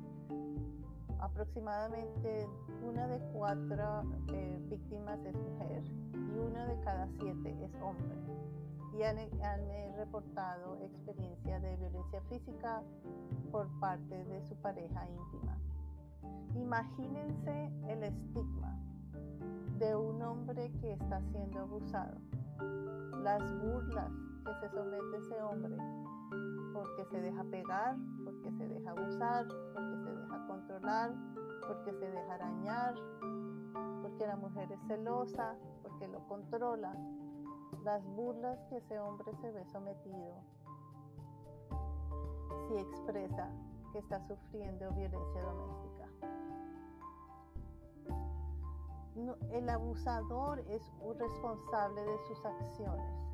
Aproximadamente 1.20 2.48
una 2.84 3.08
de 3.08 3.20
cuatro 3.34 4.04
eh, 4.34 4.60
víctimas 4.70 5.20
es 5.26 5.36
mujer 5.36 5.84
y 6.14 6.38
una 6.38 6.66
de 6.66 6.80
cada 6.82 7.08
siete 7.20 7.56
es 7.64 7.74
hombre 7.82 8.16
y 8.98 9.04
han, 9.04 9.18
eh, 9.18 9.94
reportado 9.98 10.78
experiencia 10.82 11.60
de 11.60 11.76
violencia 11.78 12.22
física 12.30 12.82
por 13.52 13.68
parte 13.80 14.24
de 14.26 14.48
su 14.48 14.56
pareja 14.56 15.08
íntima. 15.10 15.58
Imagínense 16.56 17.72
el 17.90 18.04
estigma 18.04 18.78
de 19.80 19.96
un 19.96 20.22
hombre 20.22 20.72
que 20.80 20.94
está 20.94 21.22
siendo 21.32 21.60
abusado, 21.60 22.18
las 23.24 23.42
burlas 23.62 24.12
que 24.46 24.54
se 24.56 24.70
somete 24.70 25.18
ese 25.18 25.42
hombre 25.42 25.78
porque 26.74 27.06
se 27.06 27.22
deja 27.22 27.44
pegar, 27.46 27.96
porque 28.24 28.52
se 28.52 28.68
deja 28.68 28.92
abusar, 28.92 29.48
porque 29.74 29.98
se 30.04 30.14
deja 30.14 30.48
controlar, 30.48 31.14
porque 31.68 31.94
se 31.94 32.12
deja 32.12 32.34
arañar, 32.34 32.96
porque 34.02 34.28
la 34.28 34.36
mujer 34.36 34.72
es 34.72 34.80
celosa, 34.88 35.56
porque 35.82 36.08
lo 36.10 36.20
controla, 36.28 36.94
las 37.84 38.06
burlas 38.06 38.60
que 38.70 38.78
ese 38.78 39.00
hombre 39.00 39.34
se 39.42 39.52
ve 39.52 39.66
sometido 39.66 40.44
si 42.68 42.76
expresa 42.78 43.50
que 43.94 44.00
está 44.00 44.20
sufriendo 44.28 44.92
violencia 44.92 45.42
doméstica. 45.42 46.05
El 49.52 49.70
abusador 49.70 50.60
es 50.70 50.82
un 51.02 51.18
responsable 51.18 52.02
de 52.02 52.18
sus 52.28 52.46
acciones. 52.46 53.26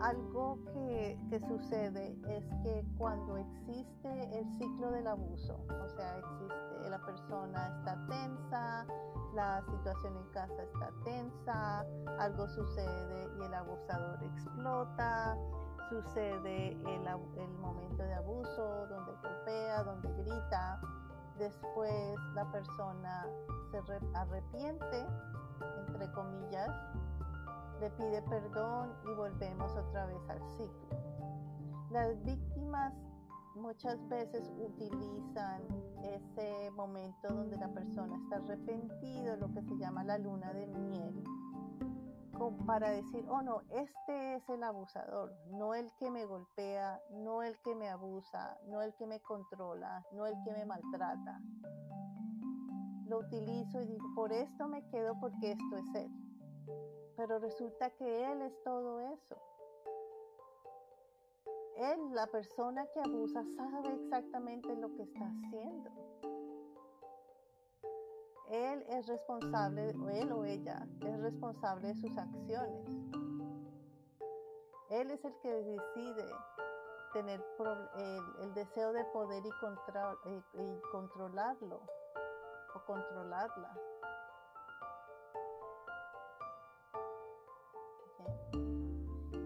Algo 0.00 0.58
que, 0.72 1.18
que, 1.30 1.38
sucede 1.40 2.18
es 2.28 2.44
que 2.64 2.84
cuando 2.98 3.36
existe 3.36 4.38
el 4.38 4.44
ciclo 4.58 4.90
del 4.90 5.06
abuso, 5.06 5.64
o 5.68 5.88
sea, 5.90 6.18
existe 6.18 6.72
la 6.92 6.98
persona 6.98 7.68
está 7.78 8.06
tensa, 8.06 8.86
la 9.34 9.62
situación 9.70 10.16
en 10.16 10.26
casa 10.32 10.62
está 10.62 10.90
tensa, 11.04 11.86
algo 12.18 12.46
sucede 12.48 13.30
y 13.38 13.44
el 13.44 13.54
abusador 13.54 14.22
explota, 14.24 15.38
sucede 15.88 16.72
el, 16.72 17.06
el 17.36 17.54
momento 17.58 18.02
de 18.02 18.14
abuso 18.14 18.86
donde 18.88 19.12
golpea, 19.22 19.84
donde 19.84 20.12
grita, 20.22 20.80
después 21.42 22.14
la 22.34 22.50
persona 22.52 23.26
se 23.70 23.78
arrepiente, 24.14 25.06
entre 25.88 26.10
comillas, 26.12 26.70
le 27.80 27.90
pide 27.90 28.22
perdón 28.22 28.92
y 29.04 29.14
volvemos 29.14 29.72
otra 29.72 30.06
vez 30.06 30.28
al 30.28 30.40
ciclo. 30.56 30.98
Las 31.90 32.22
víctimas 32.24 32.94
muchas 33.56 33.98
veces 34.08 34.50
utilizan 34.56 35.62
ese 36.02 36.70
momento 36.70 37.28
donde 37.28 37.56
la 37.56 37.68
persona 37.68 38.16
está 38.16 38.36
arrepentido, 38.36 39.36
lo 39.36 39.52
que 39.52 39.62
se 39.62 39.76
llama 39.76 40.04
la 40.04 40.18
luna 40.18 40.52
de 40.52 40.66
miel, 40.66 41.24
para 42.66 42.90
decir, 42.90 43.24
oh 43.28 43.42
no, 43.42 43.62
este 43.70 44.34
es 44.36 44.48
el 44.48 44.62
abusador, 44.62 45.32
no 45.50 45.74
el 45.74 45.92
que 45.94 46.10
me 46.10 46.24
golpea, 46.24 47.00
no 47.10 47.42
el 47.42 47.58
que 47.60 47.74
me 47.74 47.88
abusa, 47.88 48.58
no 48.66 48.82
el 48.82 48.94
que 48.94 49.06
me 49.06 49.20
controla, 49.20 50.04
no 50.12 50.26
el 50.26 50.34
que 50.44 50.52
me 50.52 50.64
maltrata. 50.64 51.40
Lo 53.06 53.18
utilizo 53.18 53.80
y 53.82 53.86
digo, 53.86 54.06
por 54.14 54.32
esto 54.32 54.68
me 54.68 54.84
quedo 54.88 55.18
porque 55.20 55.52
esto 55.52 55.76
es 55.76 55.94
él. 55.94 56.10
Pero 57.16 57.38
resulta 57.38 57.90
que 57.90 58.32
él 58.32 58.42
es 58.42 58.62
todo 58.64 59.00
eso. 59.00 59.36
Él, 61.76 62.14
la 62.14 62.26
persona 62.26 62.86
que 62.92 63.00
abusa, 63.00 63.44
sabe 63.56 63.94
exactamente 63.94 64.74
lo 64.76 64.94
que 64.94 65.02
está 65.02 65.26
haciendo. 65.26 65.90
Él 68.52 68.84
es 68.90 69.06
responsable, 69.06 69.94
o 69.96 70.10
él 70.10 70.30
o 70.30 70.44
ella 70.44 70.86
es 71.00 71.20
responsable 71.22 71.88
de 71.88 71.94
sus 71.94 72.18
acciones. 72.18 72.86
Él 74.90 75.10
es 75.10 75.24
el 75.24 75.34
que 75.40 75.50
decide 75.50 76.26
tener 77.14 77.42
el, 78.42 78.52
deseo 78.52 78.92
de 78.92 79.04
poder 79.06 79.42
y, 79.42 79.48
eh, 79.48 80.42
y 80.52 80.90
controlarlo 80.90 81.80
o 82.74 82.84
controlarla. 82.84 83.72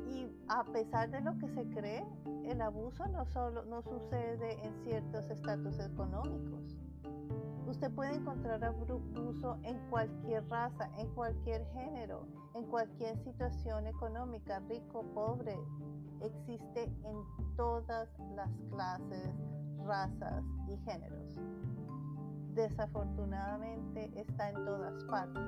Y 0.09 0.37
a 0.49 0.65
pesar 0.65 1.11
de 1.11 1.21
lo 1.21 1.39
que 1.39 1.49
se 1.51 1.65
cree, 1.71 2.05
el 2.45 2.61
abuso 2.61 3.07
no 3.07 3.25
solo 3.27 3.65
no 3.67 3.83
sucede 3.83 4.65
en 4.65 4.83
ciertos 4.83 5.31
estatus 5.31 5.79
económicos. 5.79 6.86
Usted 7.67 7.91
puede 7.91 8.15
encontrar 8.15 8.63
abuso 8.65 9.59
en 9.65 9.77
cualquier 9.91 10.49
raza, 10.49 10.89
en 10.99 11.09
cualquier 11.15 11.67
género, 11.73 12.25
en 12.55 12.65
cualquier 12.67 13.19
situación 13.25 13.89
económica, 13.89 14.61
rico, 14.69 15.05
pobre. 15.13 15.59
Existe 16.21 16.85
en 16.85 17.57
todas 17.57 18.09
las 18.37 18.51
clases, 18.71 19.35
razas 19.85 20.45
y 20.69 20.77
géneros. 20.79 21.37
Desafortunadamente 22.55 24.13
está 24.15 24.51
en 24.51 24.65
todas 24.65 25.05
partes. 25.05 25.43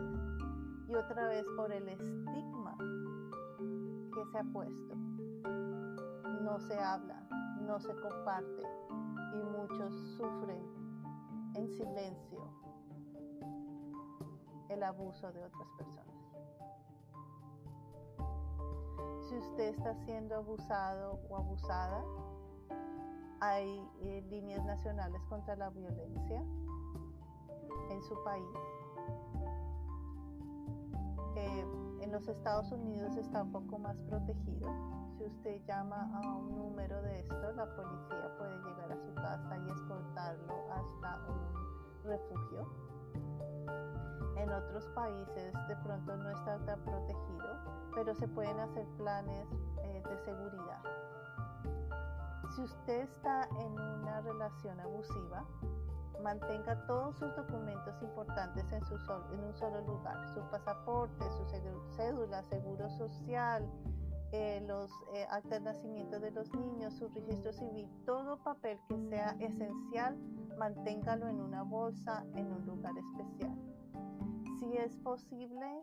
Y 0.88 0.94
otra 0.96 1.28
vez 1.28 1.46
por 1.56 1.72
el 1.72 1.88
estigma 1.88 2.76
que 4.12 4.24
se 4.32 4.38
ha 4.38 4.44
puesto. 4.52 4.94
No 6.42 6.58
se 6.58 6.78
habla, 6.78 7.22
no 7.64 7.78
se 7.78 7.94
comparte 7.94 8.62
y 9.34 9.42
muchos 9.56 9.94
sufren 10.16 10.77
en 11.54 11.68
silencio 11.68 12.48
el 14.68 14.82
abuso 14.82 15.32
de 15.32 15.44
otras 15.44 15.68
personas. 15.76 16.08
Si 19.28 19.36
usted 19.36 19.74
está 19.74 19.94
siendo 20.04 20.36
abusado 20.36 21.20
o 21.28 21.36
abusada, 21.36 22.02
hay 23.40 23.80
eh, 24.00 24.22
líneas 24.30 24.64
nacionales 24.64 25.22
contra 25.28 25.54
la 25.56 25.70
violencia 25.70 26.42
en 27.90 28.02
su 28.02 28.14
país. 28.24 28.46
Eh, 31.36 31.64
en 32.00 32.12
los 32.12 32.26
Estados 32.26 32.72
Unidos 32.72 33.16
está 33.16 33.42
un 33.42 33.52
poco 33.52 33.78
más 33.78 33.96
protegido. 34.08 34.68
Si 35.18 35.24
usted 35.24 35.60
llama 35.66 36.08
a 36.14 36.20
un 36.20 36.54
número 36.54 37.02
de 37.02 37.18
esto, 37.18 37.52
la 37.56 37.66
policía 37.74 38.32
puede 38.38 38.56
llegar 38.58 38.92
a 38.92 38.96
su 38.96 39.12
casa 39.14 39.58
y 39.66 39.70
escoltarlo 39.72 40.54
hasta 40.72 41.18
un 41.28 42.04
refugio. 42.04 42.68
En 44.36 44.48
otros 44.48 44.84
países 44.94 45.52
de 45.66 45.76
pronto 45.82 46.16
no 46.16 46.30
está 46.30 46.58
tan 46.58 46.80
protegido, 46.82 47.46
pero 47.96 48.14
se 48.14 48.28
pueden 48.28 48.60
hacer 48.60 48.86
planes 48.96 49.48
eh, 49.82 50.02
de 50.08 50.18
seguridad. 50.18 50.82
Si 52.54 52.62
usted 52.62 53.00
está 53.00 53.48
en 53.58 53.72
una 53.72 54.20
relación 54.20 54.78
abusiva, 54.78 55.44
mantenga 56.22 56.86
todos 56.86 57.16
sus 57.16 57.34
documentos 57.34 58.00
importantes 58.02 58.70
en, 58.70 58.84
su 58.84 58.94
en 59.32 59.40
un 59.40 59.54
solo 59.54 59.80
lugar, 59.80 60.32
su 60.32 60.40
pasaporte, 60.42 61.24
su 61.32 61.44
cédula, 61.96 62.44
seguro 62.44 62.88
social, 62.90 63.68
eh, 64.32 64.62
los 64.66 64.90
eh, 65.14 65.26
actas 65.30 65.50
de 65.50 65.72
nacimiento 65.72 66.20
de 66.20 66.30
los 66.30 66.52
niños, 66.54 66.94
su 66.94 67.08
registro 67.08 67.52
civil, 67.52 67.88
todo 68.04 68.36
papel 68.42 68.78
que 68.88 68.98
sea 69.08 69.36
esencial, 69.40 70.18
manténgalo 70.58 71.28
en 71.28 71.40
una 71.40 71.62
bolsa 71.62 72.24
en 72.34 72.52
un 72.52 72.64
lugar 72.66 72.94
especial. 72.98 73.56
Si 74.58 74.76
es 74.76 74.96
posible, 74.98 75.82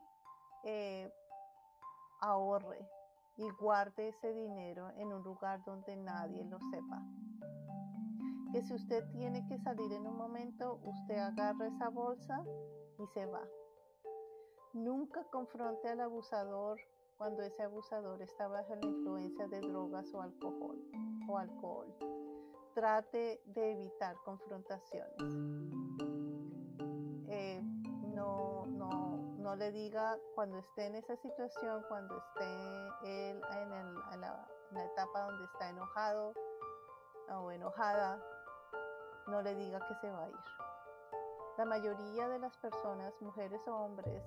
eh, 0.63 1.11
ahorre 2.21 2.87
y 3.37 3.49
guarde 3.59 4.09
ese 4.09 4.33
dinero 4.33 4.89
en 4.97 5.13
un 5.13 5.23
lugar 5.23 5.63
donde 5.65 5.95
nadie 5.95 6.43
lo 6.45 6.59
sepa 6.71 7.03
que 8.55 8.61
si 8.61 8.73
usted 8.73 9.03
tiene 9.11 9.45
que 9.47 9.57
salir 9.57 9.91
en 9.91 10.07
un 10.07 10.15
momento, 10.15 10.79
usted 10.85 11.17
agarra 11.17 11.67
esa 11.67 11.89
bolsa 11.89 12.41
y 12.97 13.05
se 13.07 13.25
va. 13.25 13.41
Nunca 14.71 15.25
confronte 15.25 15.89
al 15.89 15.99
abusador 15.99 16.79
cuando 17.17 17.43
ese 17.43 17.63
abusador 17.63 18.21
está 18.21 18.47
bajo 18.47 18.75
la 18.75 18.85
influencia 18.85 19.47
de 19.47 19.61
drogas 19.61 20.13
o 20.13 20.21
alcohol 20.21 20.77
o 21.27 21.37
alcohol. 21.37 21.93
Trate 22.73 23.41
de 23.45 23.71
evitar 23.71 24.15
confrontaciones. 24.25 25.15
Eh, 27.29 27.61
no, 28.13 28.65
no, 28.67 29.17
no 29.39 29.55
le 29.55 29.71
diga 29.71 30.17
cuando 30.35 30.57
esté 30.59 30.87
en 30.87 30.95
esa 30.95 31.15
situación, 31.17 31.83
cuando 31.87 32.17
esté 32.17 33.29
él 33.29 33.41
en, 33.51 33.71
en 34.13 34.21
la 34.21 34.85
etapa 34.85 35.21
donde 35.25 35.45
está 35.45 35.69
enojado 35.69 36.33
o 37.29 37.51
enojada, 37.51 38.21
no 39.27 39.41
le 39.41 39.55
diga 39.55 39.79
que 39.87 39.95
se 39.95 40.11
va 40.11 40.23
a 40.23 40.29
ir. 40.29 40.35
La 41.57 41.65
mayoría 41.65 42.27
de 42.27 42.39
las 42.39 42.55
personas, 42.57 43.13
mujeres 43.21 43.61
o 43.67 43.75
hombres, 43.75 44.21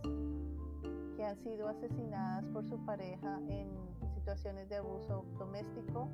han 1.28 1.36
sido 1.42 1.68
asesinadas 1.68 2.46
por 2.46 2.64
su 2.64 2.78
pareja 2.86 3.38
en 3.48 3.68
situaciones 4.14 4.68
de 4.68 4.76
abuso 4.76 5.26
doméstico 5.38 6.08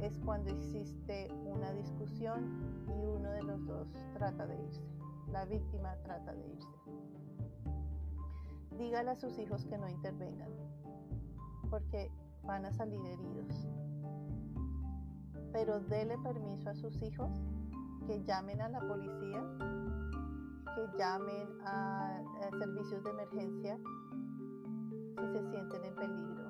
es 0.00 0.18
cuando 0.24 0.50
existe 0.50 1.28
una 1.44 1.72
discusión 1.72 2.86
y 2.88 3.06
uno 3.06 3.30
de 3.32 3.42
los 3.42 3.66
dos 3.66 3.88
trata 4.14 4.46
de 4.46 4.56
irse. 4.62 4.82
La 5.30 5.44
víctima 5.44 5.94
trata 6.04 6.32
de 6.32 6.46
irse. 6.48 6.68
Dígale 8.78 9.10
a 9.10 9.16
sus 9.16 9.38
hijos 9.38 9.64
que 9.66 9.76
no 9.76 9.88
intervengan, 9.88 10.50
porque 11.70 12.10
van 12.44 12.64
a 12.64 12.72
salir 12.72 13.00
heridos. 13.04 13.66
Pero 15.52 15.80
dele 15.80 16.16
permiso 16.18 16.70
a 16.70 16.74
sus 16.74 17.02
hijos 17.02 17.30
que 18.06 18.22
llamen 18.24 18.60
a 18.62 18.68
la 18.68 18.80
policía, 18.80 19.42
que 20.74 20.98
llamen 20.98 21.48
a, 21.64 22.22
servicios 22.58 23.02
de 23.02 23.10
emergencia 23.10 23.78
si 25.18 25.26
se 25.32 25.50
sienten 25.50 25.84
en 25.84 25.94
peligro, 25.94 26.48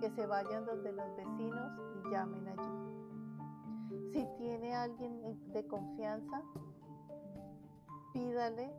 que 0.00 0.10
se 0.10 0.26
vayan 0.26 0.64
donde 0.66 0.92
los 0.92 1.16
vecinos 1.16 1.72
y 1.96 2.10
llamen 2.10 2.48
allí. 2.48 4.12
Si 4.12 4.26
tiene 4.38 4.74
alguien 4.74 5.52
de 5.52 5.66
confianza, 5.66 6.42
pídale 8.12 8.72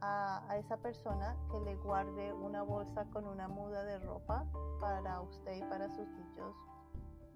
a, 0.00 0.56
esa 0.58 0.76
persona 0.78 1.36
que 1.50 1.60
le 1.60 1.76
guarde 1.76 2.32
una 2.34 2.62
bolsa 2.62 3.04
con 3.10 3.26
una 3.26 3.48
muda 3.48 3.84
de 3.84 3.98
ropa 4.00 4.44
para 4.80 5.20
usted 5.20 5.56
y 5.56 5.62
para 5.62 5.88
sus 5.88 6.08
niños 6.08 6.54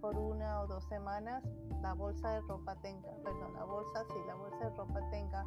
por 0.01 0.17
una 0.17 0.61
o 0.61 0.67
dos 0.67 0.85
semanas 0.85 1.43
la 1.83 1.93
bolsa 1.93 2.31
de 2.31 2.41
ropa 2.43 2.77
tenga, 2.77 3.11
perdón, 3.25 3.55
la 3.55 3.65
bolsa, 3.65 4.05
sí, 4.09 4.19
la 4.27 4.35
bolsa 4.35 4.71
de 4.71 4.77
ropa 4.77 5.01
tenga 5.11 5.45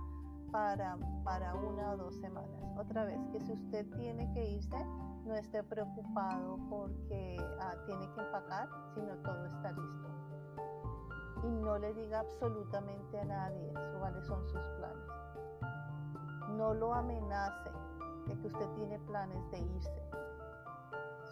para, 0.51 0.97
para 1.23 1.55
una 1.55 1.91
o 1.91 1.97
dos 1.97 2.15
semanas. 2.15 2.61
Otra 2.77 3.05
vez, 3.05 3.19
que 3.31 3.39
si 3.39 3.53
usted 3.53 3.85
tiene 3.95 4.31
que 4.33 4.51
irse, 4.51 4.77
no 5.25 5.35
esté 5.35 5.63
preocupado 5.63 6.57
porque 6.69 7.37
ah, 7.61 7.75
tiene 7.85 8.09
que 8.13 8.21
empacar, 8.21 8.69
sino 8.93 9.15
todo 9.17 9.45
está 9.45 9.71
listo. 9.71 10.07
Y 11.43 11.51
no 11.51 11.77
le 11.77 11.93
diga 11.93 12.19
absolutamente 12.19 13.19
a 13.19 13.25
nadie 13.25 13.73
cuáles 13.99 14.25
son 14.25 14.47
sus 14.47 14.61
planes. 14.77 16.57
No 16.57 16.73
lo 16.73 16.93
amenace 16.93 17.71
de 18.27 18.39
que 18.39 18.47
usted 18.47 18.69
tiene 18.75 18.99
planes 18.99 19.51
de 19.51 19.59
irse. 19.59 20.03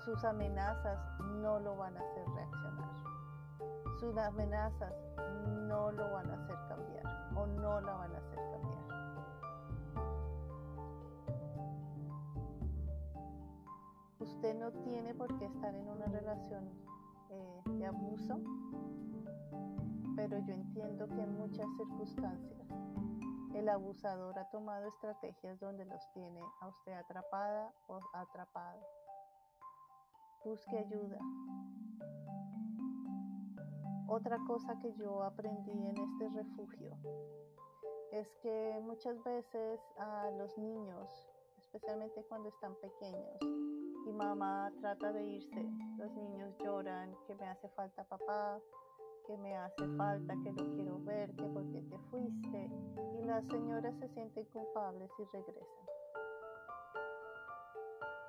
Sus 0.05 0.23
amenazas 0.23 0.99
no 1.19 1.59
lo 1.59 1.75
van 1.75 1.95
a 1.97 1.99
hacer 1.99 2.25
reaccionar 2.33 2.89
sus 3.99 4.15
amenazas 4.17 4.93
no 5.67 5.91
lo 5.91 6.11
van 6.11 6.31
a 6.31 6.33
hacer 6.35 6.55
cambiar 6.69 7.03
o 7.35 7.45
no 7.45 7.81
la 7.81 7.93
van 7.95 8.15
a 8.15 8.17
hacer 8.17 8.39
cambiar. 8.51 8.88
Usted 14.39 14.55
no 14.55 14.71
tiene 14.71 15.13
por 15.13 15.37
qué 15.37 15.47
estar 15.47 15.75
en 15.75 15.85
una 15.85 16.05
relación 16.05 16.63
eh, 17.29 17.61
de 17.77 17.85
abuso, 17.85 18.39
pero 20.15 20.39
yo 20.39 20.53
entiendo 20.53 21.09
que 21.09 21.21
en 21.21 21.37
muchas 21.37 21.67
circunstancias 21.75 22.65
el 23.53 23.67
abusador 23.67 24.39
ha 24.39 24.49
tomado 24.49 24.87
estrategias 24.87 25.59
donde 25.59 25.83
los 25.83 26.09
tiene 26.13 26.39
a 26.61 26.69
usted 26.69 26.93
atrapada 26.93 27.73
o 27.87 27.99
atrapado. 28.13 28.79
Busque 30.45 30.77
ayuda, 30.77 31.19
otra 34.07 34.37
cosa 34.47 34.79
que 34.79 34.93
yo 34.93 35.21
aprendí 35.23 35.85
en 35.85 35.97
este 35.97 36.29
refugio 36.29 36.97
es 38.13 38.33
que 38.41 38.79
muchas 38.83 39.21
veces 39.21 39.81
a 39.97 40.31
los 40.31 40.57
niños, 40.57 41.29
especialmente 41.57 42.23
cuando 42.29 42.47
están 42.47 42.73
pequeños, 42.75 43.68
y 44.05 44.11
mamá 44.13 44.71
trata 44.79 45.11
de 45.11 45.23
irse, 45.23 45.69
los 45.97 46.11
niños 46.13 46.55
lloran 46.59 47.15
que 47.27 47.35
me 47.35 47.47
hace 47.47 47.69
falta 47.69 48.03
papá, 48.03 48.59
que 49.25 49.37
me 49.37 49.55
hace 49.55 49.87
falta, 49.97 50.33
que 50.43 50.51
lo 50.51 50.69
quiero 50.71 50.99
ver, 51.03 51.35
que 51.35 51.45
porque 51.47 51.81
te 51.81 51.97
fuiste, 52.09 52.71
y 53.19 53.23
las 53.25 53.45
señoras 53.47 53.95
se 53.99 54.09
sienten 54.09 54.45
culpables 54.45 55.11
y 55.19 55.25
regresan. 55.25 55.85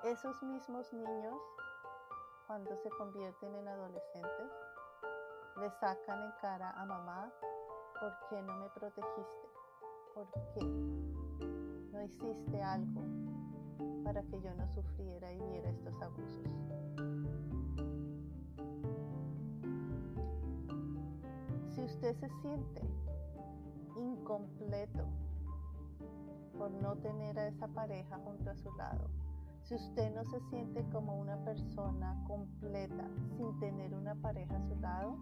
Esos 0.04 0.42
mismos 0.42 0.92
niños 0.92 1.40
cuando 2.50 2.76
se 2.82 2.90
convierten 2.90 3.54
en 3.54 3.68
adolescentes, 3.68 4.50
le 5.60 5.70
sacan 5.70 6.20
en 6.20 6.32
cara 6.40 6.70
a 6.72 6.84
mamá, 6.84 7.32
¿por 8.00 8.12
qué 8.28 8.42
no 8.42 8.56
me 8.56 8.68
protegiste? 8.70 9.48
¿Por 10.12 10.26
qué 10.32 10.64
no 11.92 12.02
hiciste 12.02 12.60
algo 12.60 13.29
para 14.04 14.22
que 14.22 14.40
yo 14.40 14.54
no 14.54 14.66
sufriera 14.68 15.32
y 15.32 15.38
viera 15.38 15.70
estos 15.70 15.94
abusos? 16.00 16.46
Si 21.74 21.82
usted 21.82 22.14
se 22.16 22.28
siente 22.40 22.82
incompleto 23.96 25.06
por 26.58 26.70
no 26.70 26.96
tener 26.96 27.38
a 27.38 27.46
esa 27.48 27.68
pareja 27.68 28.18
junto 28.24 28.50
a 28.50 28.56
su 28.56 28.70
lado, 28.76 29.08
si 29.62 29.74
usted 29.74 30.14
no 30.14 30.24
se 30.24 30.40
siente 30.50 30.84
como 30.90 31.20
una 31.20 31.36
persona 31.44 32.22
completa 32.26 33.08
sin 33.36 33.58
tener 33.60 33.94
una 33.94 34.14
pareja 34.16 34.56
a 34.56 34.62
su 34.62 34.74
lado, 34.80 35.16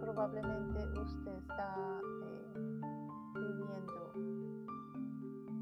probablemente 0.00 1.00
usted 1.00 1.38
está 1.38 2.00
eh, 2.22 2.80
viviendo 3.34 4.12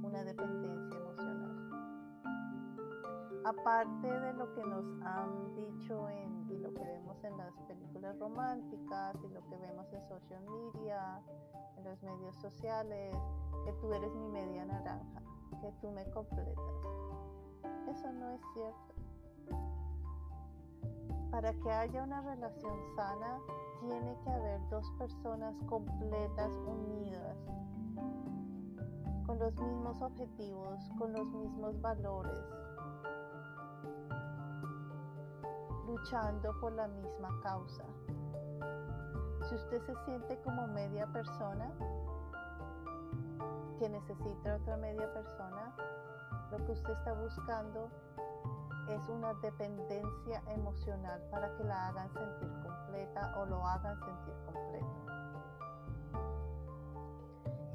una 0.02 0.24
dependencia. 0.24 1.01
Aparte 3.44 4.07
de 4.07 4.33
lo 4.35 4.55
que 4.55 4.64
nos 4.64 4.85
han 5.05 5.55
dicho 5.55 6.09
en, 6.09 6.50
y 6.50 6.59
lo 6.59 6.72
que 6.74 6.85
vemos 6.85 7.22
en 7.24 7.37
las 7.37 7.52
películas 7.68 8.18
románticas 8.18 9.16
y 9.24 9.28
lo 9.28 9.44
que 9.48 9.57
vemos 9.57 9.92
en 9.92 10.02
social 10.09 10.42
media, 10.44 11.20
en 11.76 11.85
los 11.85 12.02
medios 12.02 12.37
sociales, 12.37 13.14
que 13.64 13.72
tú 13.74 13.92
eres 13.92 14.14
mi 14.14 14.28
media 14.28 14.64
naranja, 14.64 15.22
que 15.61 15.72
tú 15.81 15.90
me 15.90 16.05
completas 16.11 16.72
eso 17.92 18.12
no 18.12 18.31
es 18.31 18.40
cierto. 18.55 18.94
Para 21.31 21.52
que 21.52 21.70
haya 21.70 22.02
una 22.02 22.20
relación 22.22 22.74
sana, 22.96 23.38
tiene 23.81 24.16
que 24.22 24.31
haber 24.31 24.68
dos 24.68 24.90
personas 24.98 25.55
completas, 25.66 26.52
unidas, 26.66 27.37
con 29.26 29.38
los 29.38 29.55
mismos 29.55 30.00
objetivos, 30.00 30.90
con 30.98 31.12
los 31.12 31.26
mismos 31.26 31.81
valores, 31.81 32.44
luchando 35.87 36.59
por 36.61 36.73
la 36.73 36.88
misma 36.88 37.40
causa. 37.42 37.85
Si 39.49 39.55
usted 39.55 39.81
se 39.83 39.95
siente 40.05 40.40
como 40.42 40.66
media 40.68 41.07
persona, 41.09 41.73
que 43.79 43.88
necesita 43.88 44.57
otra 44.57 44.77
media 44.77 45.12
persona, 45.12 45.75
lo 46.51 46.59
que 46.64 46.73
usted 46.73 46.92
está 46.92 47.12
buscando 47.14 47.88
es 48.88 49.09
una 49.09 49.35
dependencia 49.35 50.42
emocional 50.49 51.21
para 51.31 51.55
que 51.57 51.64
la 51.64 51.88
hagan 51.88 52.12
sentir 52.12 52.51
completa 52.62 53.35
o 53.40 53.47
lo 53.47 53.66
hagan 53.66 53.99
sentir 54.01 54.35
completo. 54.47 54.87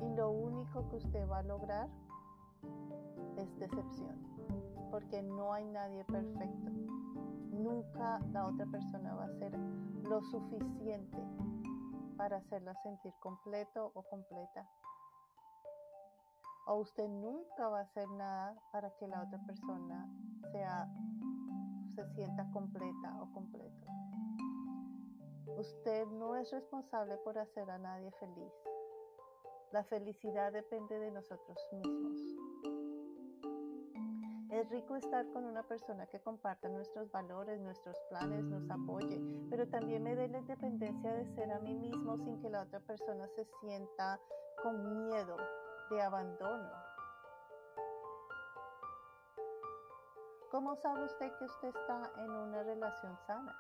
Y 0.01 0.15
lo 0.15 0.29
único 0.29 0.87
que 0.89 0.97
usted 0.97 1.29
va 1.29 1.39
a 1.39 1.43
lograr 1.43 1.89
es 3.37 3.59
decepción, 3.59 4.15
porque 4.91 5.21
no 5.21 5.53
hay 5.53 5.65
nadie 5.65 6.03
perfecto. 6.05 6.71
Nunca 7.57 8.19
la 8.31 8.47
otra 8.47 8.65
persona 8.67 9.13
va 9.15 9.25
a 9.25 9.39
ser 9.39 9.57
lo 10.03 10.21
suficiente 10.21 11.17
para 12.17 12.37
hacerla 12.37 12.73
sentir 12.83 13.13
completo 13.19 13.91
o 13.93 14.03
completa 14.03 14.67
o 16.67 16.75
usted 16.75 17.07
nunca 17.07 17.69
va 17.69 17.79
a 17.79 17.83
hacer 17.83 18.07
nada 18.09 18.55
para 18.71 18.91
que 18.97 19.07
la 19.07 19.23
otra 19.23 19.39
persona 19.45 20.07
sea, 20.51 20.87
se 21.95 22.05
sienta 22.13 22.45
completa 22.51 23.21
o 23.21 23.31
completo. 23.31 23.87
Usted 25.57 26.07
no 26.07 26.35
es 26.35 26.51
responsable 26.51 27.17
por 27.23 27.37
hacer 27.37 27.69
a 27.71 27.77
nadie 27.77 28.11
feliz. 28.19 28.53
La 29.71 29.83
felicidad 29.85 30.51
depende 30.51 30.99
de 30.99 31.11
nosotros 31.11 31.57
mismos. 31.71 32.46
Es 34.57 34.67
rico 34.71 34.95
estar 34.95 35.23
con 35.33 35.45
una 35.45 35.61
persona 35.61 36.07
que 36.07 36.19
comparta 36.19 36.67
nuestros 36.67 37.11
valores, 37.11 37.61
nuestros 37.61 37.95
planes, 38.09 38.43
nos 38.43 38.67
apoye, 38.71 39.21
pero 39.51 39.67
también 39.67 40.01
me 40.01 40.15
dé 40.15 40.27
la 40.29 40.39
independencia 40.39 41.13
de 41.13 41.27
ser 41.35 41.51
a 41.51 41.59
mí 41.59 41.75
mismo 41.75 42.17
sin 42.17 42.41
que 42.41 42.49
la 42.49 42.63
otra 42.63 42.79
persona 42.79 43.27
se 43.35 43.45
sienta 43.61 44.19
con 44.63 45.05
miedo 45.05 45.37
de 45.91 46.01
abandono. 46.01 46.71
¿Cómo 50.49 50.75
sabe 50.77 51.05
usted 51.05 51.31
que 51.37 51.45
usted 51.45 51.67
está 51.67 52.11
en 52.17 52.31
una 52.31 52.63
relación 52.63 53.15
sana? 53.27 53.55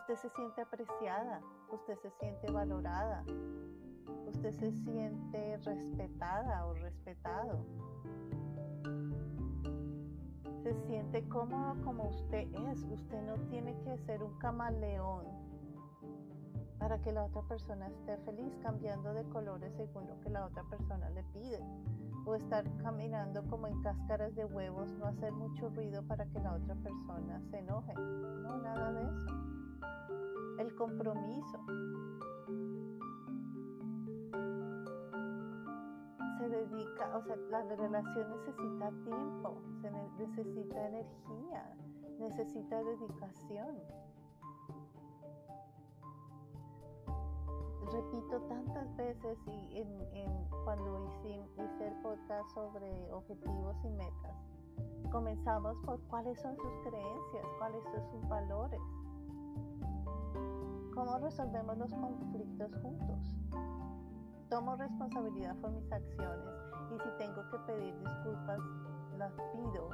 Usted 0.00 0.16
se 0.16 0.28
siente 0.28 0.60
apreciada, 0.60 1.40
usted 1.70 1.96
se 1.96 2.10
siente 2.10 2.52
valorada, 2.52 3.24
usted 4.26 4.50
se 4.50 4.70
siente 4.70 5.56
respetada 5.64 6.66
o 6.66 6.74
respetado. 6.74 7.64
Se 10.72 10.86
siente 10.86 11.22
cómodo 11.28 11.76
como 11.84 12.08
usted 12.08 12.48
es. 12.70 12.82
Usted 12.84 13.22
no 13.26 13.34
tiene 13.50 13.78
que 13.82 13.98
ser 14.06 14.22
un 14.22 14.32
camaleón 14.38 15.26
para 16.78 16.98
que 17.02 17.12
la 17.12 17.24
otra 17.24 17.42
persona 17.42 17.88
esté 17.88 18.16
feliz, 18.24 18.56
cambiando 18.62 19.12
de 19.12 19.22
colores 19.24 19.70
según 19.76 20.08
lo 20.08 20.18
que 20.20 20.30
la 20.30 20.46
otra 20.46 20.62
persona 20.70 21.10
le 21.10 21.24
pide. 21.24 21.60
O 22.24 22.34
estar 22.36 22.64
caminando 22.78 23.44
como 23.50 23.66
en 23.66 23.82
cáscaras 23.82 24.34
de 24.34 24.46
huevos, 24.46 24.90
no 24.94 25.04
hacer 25.04 25.32
mucho 25.32 25.68
ruido 25.68 26.02
para 26.04 26.24
que 26.24 26.40
la 26.40 26.54
otra 26.54 26.74
persona 26.76 27.42
se 27.50 27.58
enoje. 27.58 27.92
No, 27.94 28.56
nada 28.56 28.92
de 28.92 29.02
eso. 29.02 29.26
El 30.58 30.74
compromiso. 30.74 31.58
Se 36.42 36.48
dedica, 36.48 37.16
o 37.16 37.22
sea, 37.22 37.36
la 37.50 37.62
relación 37.62 38.30
necesita 38.30 38.90
tiempo, 39.04 39.62
se 39.80 39.90
necesita 39.92 40.88
energía, 40.88 41.72
necesita 42.18 42.82
dedicación. 42.82 43.76
repito 47.92 48.40
tantas 48.48 48.96
veces 48.96 49.38
y 49.46 49.78
en, 49.78 50.48
cuando 50.64 51.06
hice, 51.06 51.44
hice 51.62 51.86
el 51.86 51.94
podcast 52.02 52.48
sobre 52.54 52.90
objetivos 53.12 53.76
y 53.84 53.90
metas, 53.90 54.36
comenzamos 55.12 55.76
por 55.84 56.00
cuáles 56.08 56.40
son 56.40 56.56
sus 56.56 56.72
creencias, 56.82 57.46
cuáles 57.58 57.84
son 57.84 58.10
sus 58.10 58.28
valores, 58.28 58.80
cómo 60.92 61.18
resolvemos 61.18 61.78
los 61.78 61.92
conflictos 61.92 62.74
juntos. 62.82 63.36
Tomo 64.52 64.76
responsabilidad 64.76 65.56
por 65.62 65.70
mis 65.70 65.90
acciones 65.90 66.54
y 66.90 66.98
si 66.98 67.08
tengo 67.16 67.42
que 67.50 67.58
pedir 67.60 67.98
disculpas, 67.98 68.60
las 69.16 69.32
pido 69.50 69.88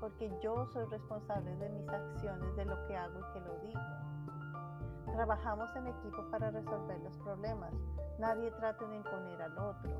porque 0.00 0.34
yo 0.42 0.64
soy 0.72 0.86
responsable 0.86 1.54
de 1.56 1.68
mis 1.68 1.86
acciones, 1.90 2.56
de 2.56 2.64
lo 2.64 2.82
que 2.86 2.96
hago 2.96 3.20
y 3.20 3.32
que 3.34 3.40
lo 3.40 3.58
digo. 3.58 5.12
Trabajamos 5.12 5.68
en 5.76 5.88
equipo 5.88 6.24
para 6.30 6.50
resolver 6.50 6.98
los 7.00 7.14
problemas. 7.18 7.74
Nadie 8.18 8.50
trate 8.52 8.86
de 8.86 8.96
imponer 8.96 9.42
al 9.42 9.58
otro. 9.58 9.90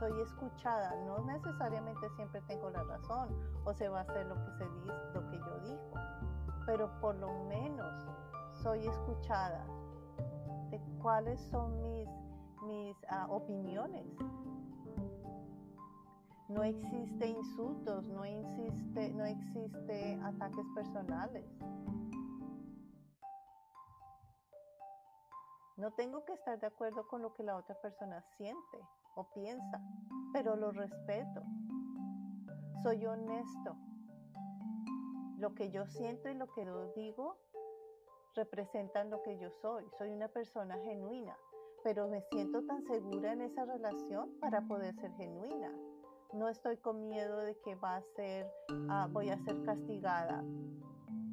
Soy 0.00 0.20
escuchada, 0.22 0.92
no 1.06 1.20
necesariamente 1.20 2.10
siempre 2.16 2.40
tengo 2.48 2.68
la 2.70 2.82
razón 2.82 3.28
o 3.64 3.72
se 3.72 3.88
va 3.88 4.00
a 4.00 4.02
hacer 4.02 4.26
lo 4.26 4.34
que 4.34 4.50
se 4.58 4.68
dice, 4.70 5.10
lo 5.14 5.30
que 5.30 5.38
yo 5.38 5.60
digo, 5.60 5.92
pero 6.66 6.90
por 7.00 7.14
lo 7.14 7.44
menos 7.44 8.08
soy 8.54 8.84
escuchada 8.88 9.64
de 10.72 10.80
cuáles 11.00 11.40
son 11.42 11.80
mis, 11.80 12.08
mis 12.62 12.96
ah, 13.08 13.26
opiniones. 13.28 14.06
No 16.48 16.64
existe 16.64 17.28
insultos, 17.28 18.04
no 18.06 18.24
existe, 18.24 19.10
no 19.10 19.24
existe 19.24 20.20
ataques 20.22 20.66
personales. 20.74 21.44
No 25.76 25.92
tengo 25.92 26.24
que 26.24 26.34
estar 26.34 26.58
de 26.60 26.66
acuerdo 26.66 27.06
con 27.08 27.22
lo 27.22 27.32
que 27.34 27.42
la 27.42 27.56
otra 27.56 27.74
persona 27.80 28.20
siente 28.36 28.78
o 29.14 29.30
piensa, 29.32 29.80
pero 30.32 30.56
lo 30.56 30.72
respeto. 30.72 31.42
Soy 32.82 33.06
honesto. 33.06 33.76
Lo 35.38 35.54
que 35.54 35.70
yo 35.70 35.86
siento 35.86 36.28
y 36.28 36.34
lo 36.34 36.52
que 36.52 36.64
yo 36.66 36.92
digo 36.92 37.38
representan 38.34 39.08
lo 39.08 39.22
que 39.22 39.38
yo 39.38 39.50
soy. 39.62 39.88
Soy 39.96 40.10
una 40.10 40.28
persona 40.28 40.76
genuina, 40.78 41.36
pero 41.82 42.08
me 42.08 42.22
siento 42.30 42.62
tan 42.62 42.82
segura 42.86 43.32
en 43.32 43.42
esa 43.42 43.64
relación 43.64 44.30
para 44.40 44.60
poder 44.62 44.94
ser 44.96 45.12
genuina. 45.12 45.72
No 46.32 46.48
estoy 46.48 46.76
con 46.76 47.08
miedo 47.08 47.38
de 47.38 47.56
que 47.60 47.74
va 47.74 47.96
a 47.96 48.02
ser, 48.14 48.50
ah, 48.88 49.08
voy 49.10 49.30
a 49.30 49.38
ser 49.44 49.62
castigada 49.62 50.44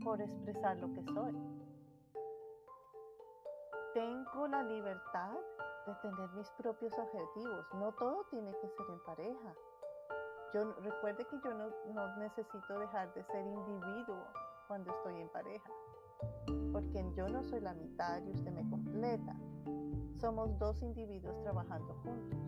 por 0.03 0.21
expresar 0.21 0.77
lo 0.77 0.91
que 0.93 1.03
soy 1.13 1.35
tengo 3.97 4.47
la 4.47 4.61
libertad 4.61 5.31
de 5.87 5.95
tener 6.03 6.29
mis 6.33 6.47
propios 6.51 6.93
objetivos. 6.93 7.65
No 7.73 7.91
todo 7.93 8.25
tiene 8.29 8.51
que 8.61 8.67
ser 8.67 8.85
en 8.89 8.99
pareja. 8.99 9.55
Yo 10.53 10.71
recuerde 10.83 11.25
que 11.25 11.39
yo 11.43 11.51
no, 11.95 12.17
necesito 12.17 12.77
dejar 12.77 13.11
de 13.15 13.23
ser 13.23 13.43
individuo 13.43 14.23
cuando 14.67 14.91
estoy 14.91 15.19
en 15.19 15.29
pareja, 15.29 15.71
porque 16.71 17.03
yo 17.15 17.27
no 17.27 17.43
soy 17.43 17.59
la 17.61 17.73
mitad 17.73 18.21
y 18.25 18.31
usted 18.31 18.51
me 18.51 18.69
completa. 18.69 19.35
Somos 20.19 20.57
dos 20.59 20.81
individuos 20.81 21.39
trabajando 21.41 21.93
juntos. 22.03 22.39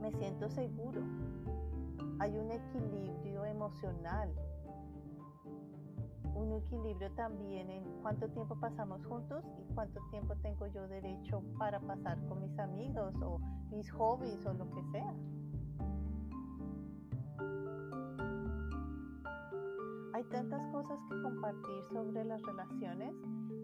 Me 0.00 0.12
siento 0.12 0.48
seguro. 0.50 1.02
Hay 2.18 2.36
un 2.38 2.50
equilibrio 2.50 3.44
emocional. 3.44 4.30
Un 6.34 6.52
equilibrio 6.52 7.10
también 7.12 7.70
en 7.70 7.84
cuánto 8.02 8.28
tiempo 8.28 8.54
pasamos 8.58 9.04
juntos 9.06 9.44
y 9.58 9.74
cuánto 9.74 10.00
tiempo 10.10 10.34
tengo 10.36 10.66
yo 10.68 10.88
derecho 10.88 11.42
para 11.58 11.80
pasar 11.80 12.18
con 12.28 12.40
mis 12.40 12.58
amigos 12.58 13.14
o 13.22 13.38
mis 13.70 13.90
hobbies 13.92 14.44
o 14.46 14.52
lo 14.54 14.70
que 14.70 14.82
sea. 14.92 15.14
Hay 20.20 20.26
tantas 20.26 20.60
cosas 20.70 20.98
que 21.08 21.22
compartir 21.22 21.82
sobre 21.90 22.24
las 22.26 22.42
relaciones 22.42 23.14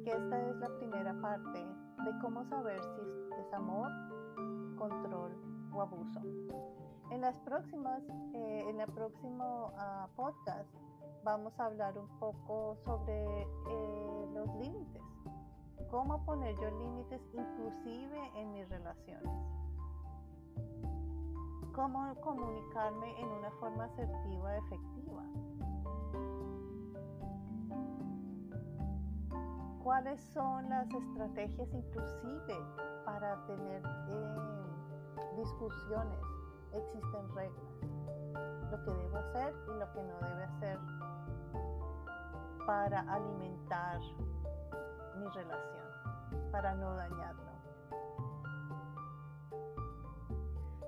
que 0.02 0.10
esta 0.10 0.40
es 0.40 0.56
la 0.56 0.74
primera 0.78 1.20
parte 1.20 1.58
de 1.58 2.18
cómo 2.22 2.46
saber 2.46 2.80
si 2.82 3.42
es 3.42 3.52
amor, 3.52 3.90
control 4.78 5.36
o 5.74 5.82
abuso. 5.82 6.22
En 7.10 7.20
las 7.20 7.38
próximas, 7.40 8.02
eh, 8.32 8.64
en 8.70 8.80
el 8.80 8.90
próximo 8.90 9.70
uh, 9.74 10.08
podcast 10.16 10.66
vamos 11.24 11.52
a 11.60 11.66
hablar 11.66 11.98
un 11.98 12.08
poco 12.18 12.78
sobre 12.86 13.42
eh, 13.42 14.26
los 14.32 14.48
límites, 14.56 15.02
cómo 15.90 16.24
poner 16.24 16.54
yo 16.54 16.70
límites 16.70 17.20
inclusive 17.34 18.30
en 18.34 18.52
mis 18.52 18.66
relaciones, 18.70 19.30
cómo 21.74 22.14
comunicarme 22.22 23.20
en 23.20 23.28
una 23.28 23.50
forma 23.60 23.84
asertiva, 23.84 24.56
efectiva. 24.56 25.22
Cuáles 29.96 30.20
son 30.34 30.68
las 30.68 30.86
estrategias 30.92 31.68
inclusive 31.72 32.66
para 33.06 33.34
tener 33.46 33.82
eh, 34.10 35.38
discusiones. 35.38 36.20
Existen 36.74 37.34
reglas, 37.34 38.70
lo 38.70 38.84
que 38.84 38.90
debo 38.90 39.16
hacer 39.16 39.54
y 39.66 39.78
lo 39.78 39.90
que 39.94 40.02
no 40.02 40.28
debe 40.28 40.44
hacer 40.44 40.78
para 42.66 43.00
alimentar 43.10 43.98
mi 45.18 45.26
relación, 45.28 45.86
para 46.52 46.74
no 46.74 46.94
dañarlo. 46.94 47.52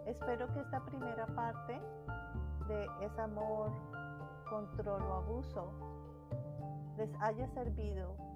Espero 0.04 0.52
que 0.52 0.60
esta 0.60 0.84
primera 0.84 1.24
parte 1.28 1.80
de 2.66 2.86
ese 3.00 3.20
amor, 3.22 3.72
control 4.50 5.00
o 5.00 5.14
abuso 5.14 5.72
les 6.98 7.10
haya 7.22 7.48
servido 7.54 8.27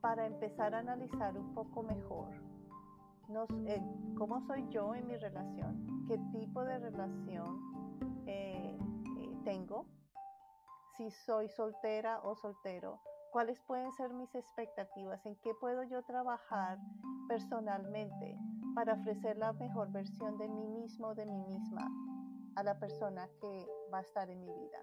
para 0.00 0.26
empezar 0.26 0.74
a 0.74 0.78
analizar 0.78 1.36
un 1.36 1.54
poco 1.54 1.82
mejor 1.82 2.48
eh, 3.66 3.82
cómo 4.16 4.40
soy 4.46 4.66
yo 4.70 4.94
en 4.94 5.06
mi 5.06 5.18
relación, 5.18 6.04
qué 6.08 6.16
tipo 6.32 6.64
de 6.64 6.78
relación 6.78 8.24
eh, 8.26 8.78
eh, 9.18 9.36
tengo, 9.44 9.84
si 10.96 11.10
soy 11.10 11.50
soltera 11.50 12.20
o 12.22 12.34
soltero, 12.36 13.02
cuáles 13.30 13.60
pueden 13.60 13.92
ser 13.92 14.14
mis 14.14 14.34
expectativas, 14.34 15.26
en 15.26 15.36
qué 15.42 15.52
puedo 15.60 15.82
yo 15.82 16.02
trabajar 16.04 16.78
personalmente 17.28 18.38
para 18.74 18.94
ofrecer 18.94 19.36
la 19.36 19.52
mejor 19.52 19.92
versión 19.92 20.38
de 20.38 20.48
mí 20.48 20.66
mismo, 20.66 21.14
de 21.14 21.26
mí 21.26 21.38
misma, 21.42 21.86
a 22.56 22.62
la 22.62 22.78
persona 22.78 23.28
que 23.42 23.66
va 23.92 23.98
a 23.98 24.02
estar 24.02 24.30
en 24.30 24.42
mi 24.42 24.54
vida. 24.54 24.80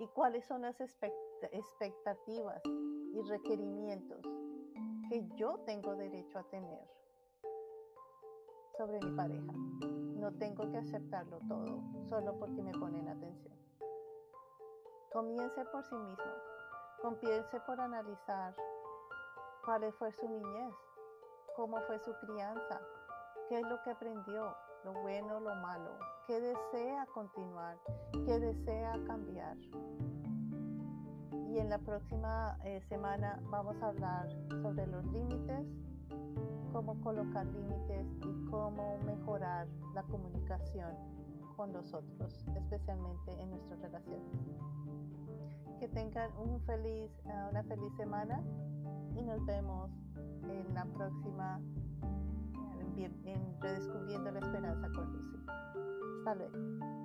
Y 0.00 0.06
cuáles 0.08 0.44
son 0.44 0.60
las 0.62 0.78
expectativas 0.82 2.62
y 3.12 3.22
requerimientos 3.22 4.22
que 5.08 5.26
yo 5.36 5.58
tengo 5.66 5.94
derecho 5.94 6.38
a 6.38 6.44
tener 6.44 6.86
sobre 8.76 9.00
mi 9.00 9.16
pareja. 9.16 9.52
No 10.16 10.32
tengo 10.34 10.70
que 10.70 10.78
aceptarlo 10.78 11.40
todo 11.48 11.82
solo 12.08 12.38
porque 12.38 12.62
me 12.62 12.72
ponen 12.72 13.08
atención. 13.08 13.56
Comience 15.12 15.64
por 15.66 15.84
sí 15.84 15.94
mismo. 15.94 16.32
Comience 17.02 17.60
por 17.66 17.80
analizar 17.80 18.54
cuál 19.64 19.92
fue 19.94 20.12
su 20.12 20.28
niñez, 20.28 20.74
cómo 21.56 21.80
fue 21.82 21.98
su 22.00 22.12
crianza, 22.20 22.80
qué 23.48 23.60
es 23.60 23.66
lo 23.66 23.82
que 23.82 23.90
aprendió, 23.90 24.54
lo 24.84 24.92
bueno, 25.02 25.40
lo 25.40 25.54
malo, 25.56 25.90
qué 26.26 26.40
desea 26.40 27.06
continuar, 27.14 27.78
qué 28.24 28.38
desea 28.38 28.92
cambiar 29.06 29.56
y 31.58 31.60
en 31.60 31.70
la 31.70 31.78
próxima 31.78 32.56
eh, 32.64 32.80
semana 32.88 33.40
vamos 33.50 33.76
a 33.82 33.88
hablar 33.88 34.28
sobre 34.62 34.86
los 34.86 35.04
límites, 35.06 35.66
cómo 36.72 37.00
colocar 37.00 37.44
límites 37.46 38.06
y 38.20 38.48
cómo 38.48 38.98
mejorar 39.04 39.66
la 39.92 40.04
comunicación 40.04 40.94
con 41.56 41.72
nosotros, 41.72 42.46
especialmente 42.54 43.32
en 43.40 43.50
nuestras 43.50 43.80
relaciones. 43.80 44.28
Que 45.80 45.88
tengan 45.88 46.30
eh, 46.30 47.10
una 47.50 47.62
feliz 47.64 47.92
semana 47.96 48.40
y 49.16 49.22
nos 49.22 49.44
vemos 49.44 49.90
en 50.44 50.74
la 50.74 50.84
próxima 50.84 51.60
en 53.24 53.60
Redescubriendo 53.60 54.30
la 54.30 54.40
Esperanza 54.40 54.88
con 54.94 55.12
Lucy. 55.12 55.38
Hasta 56.18 56.34
luego. 56.34 56.97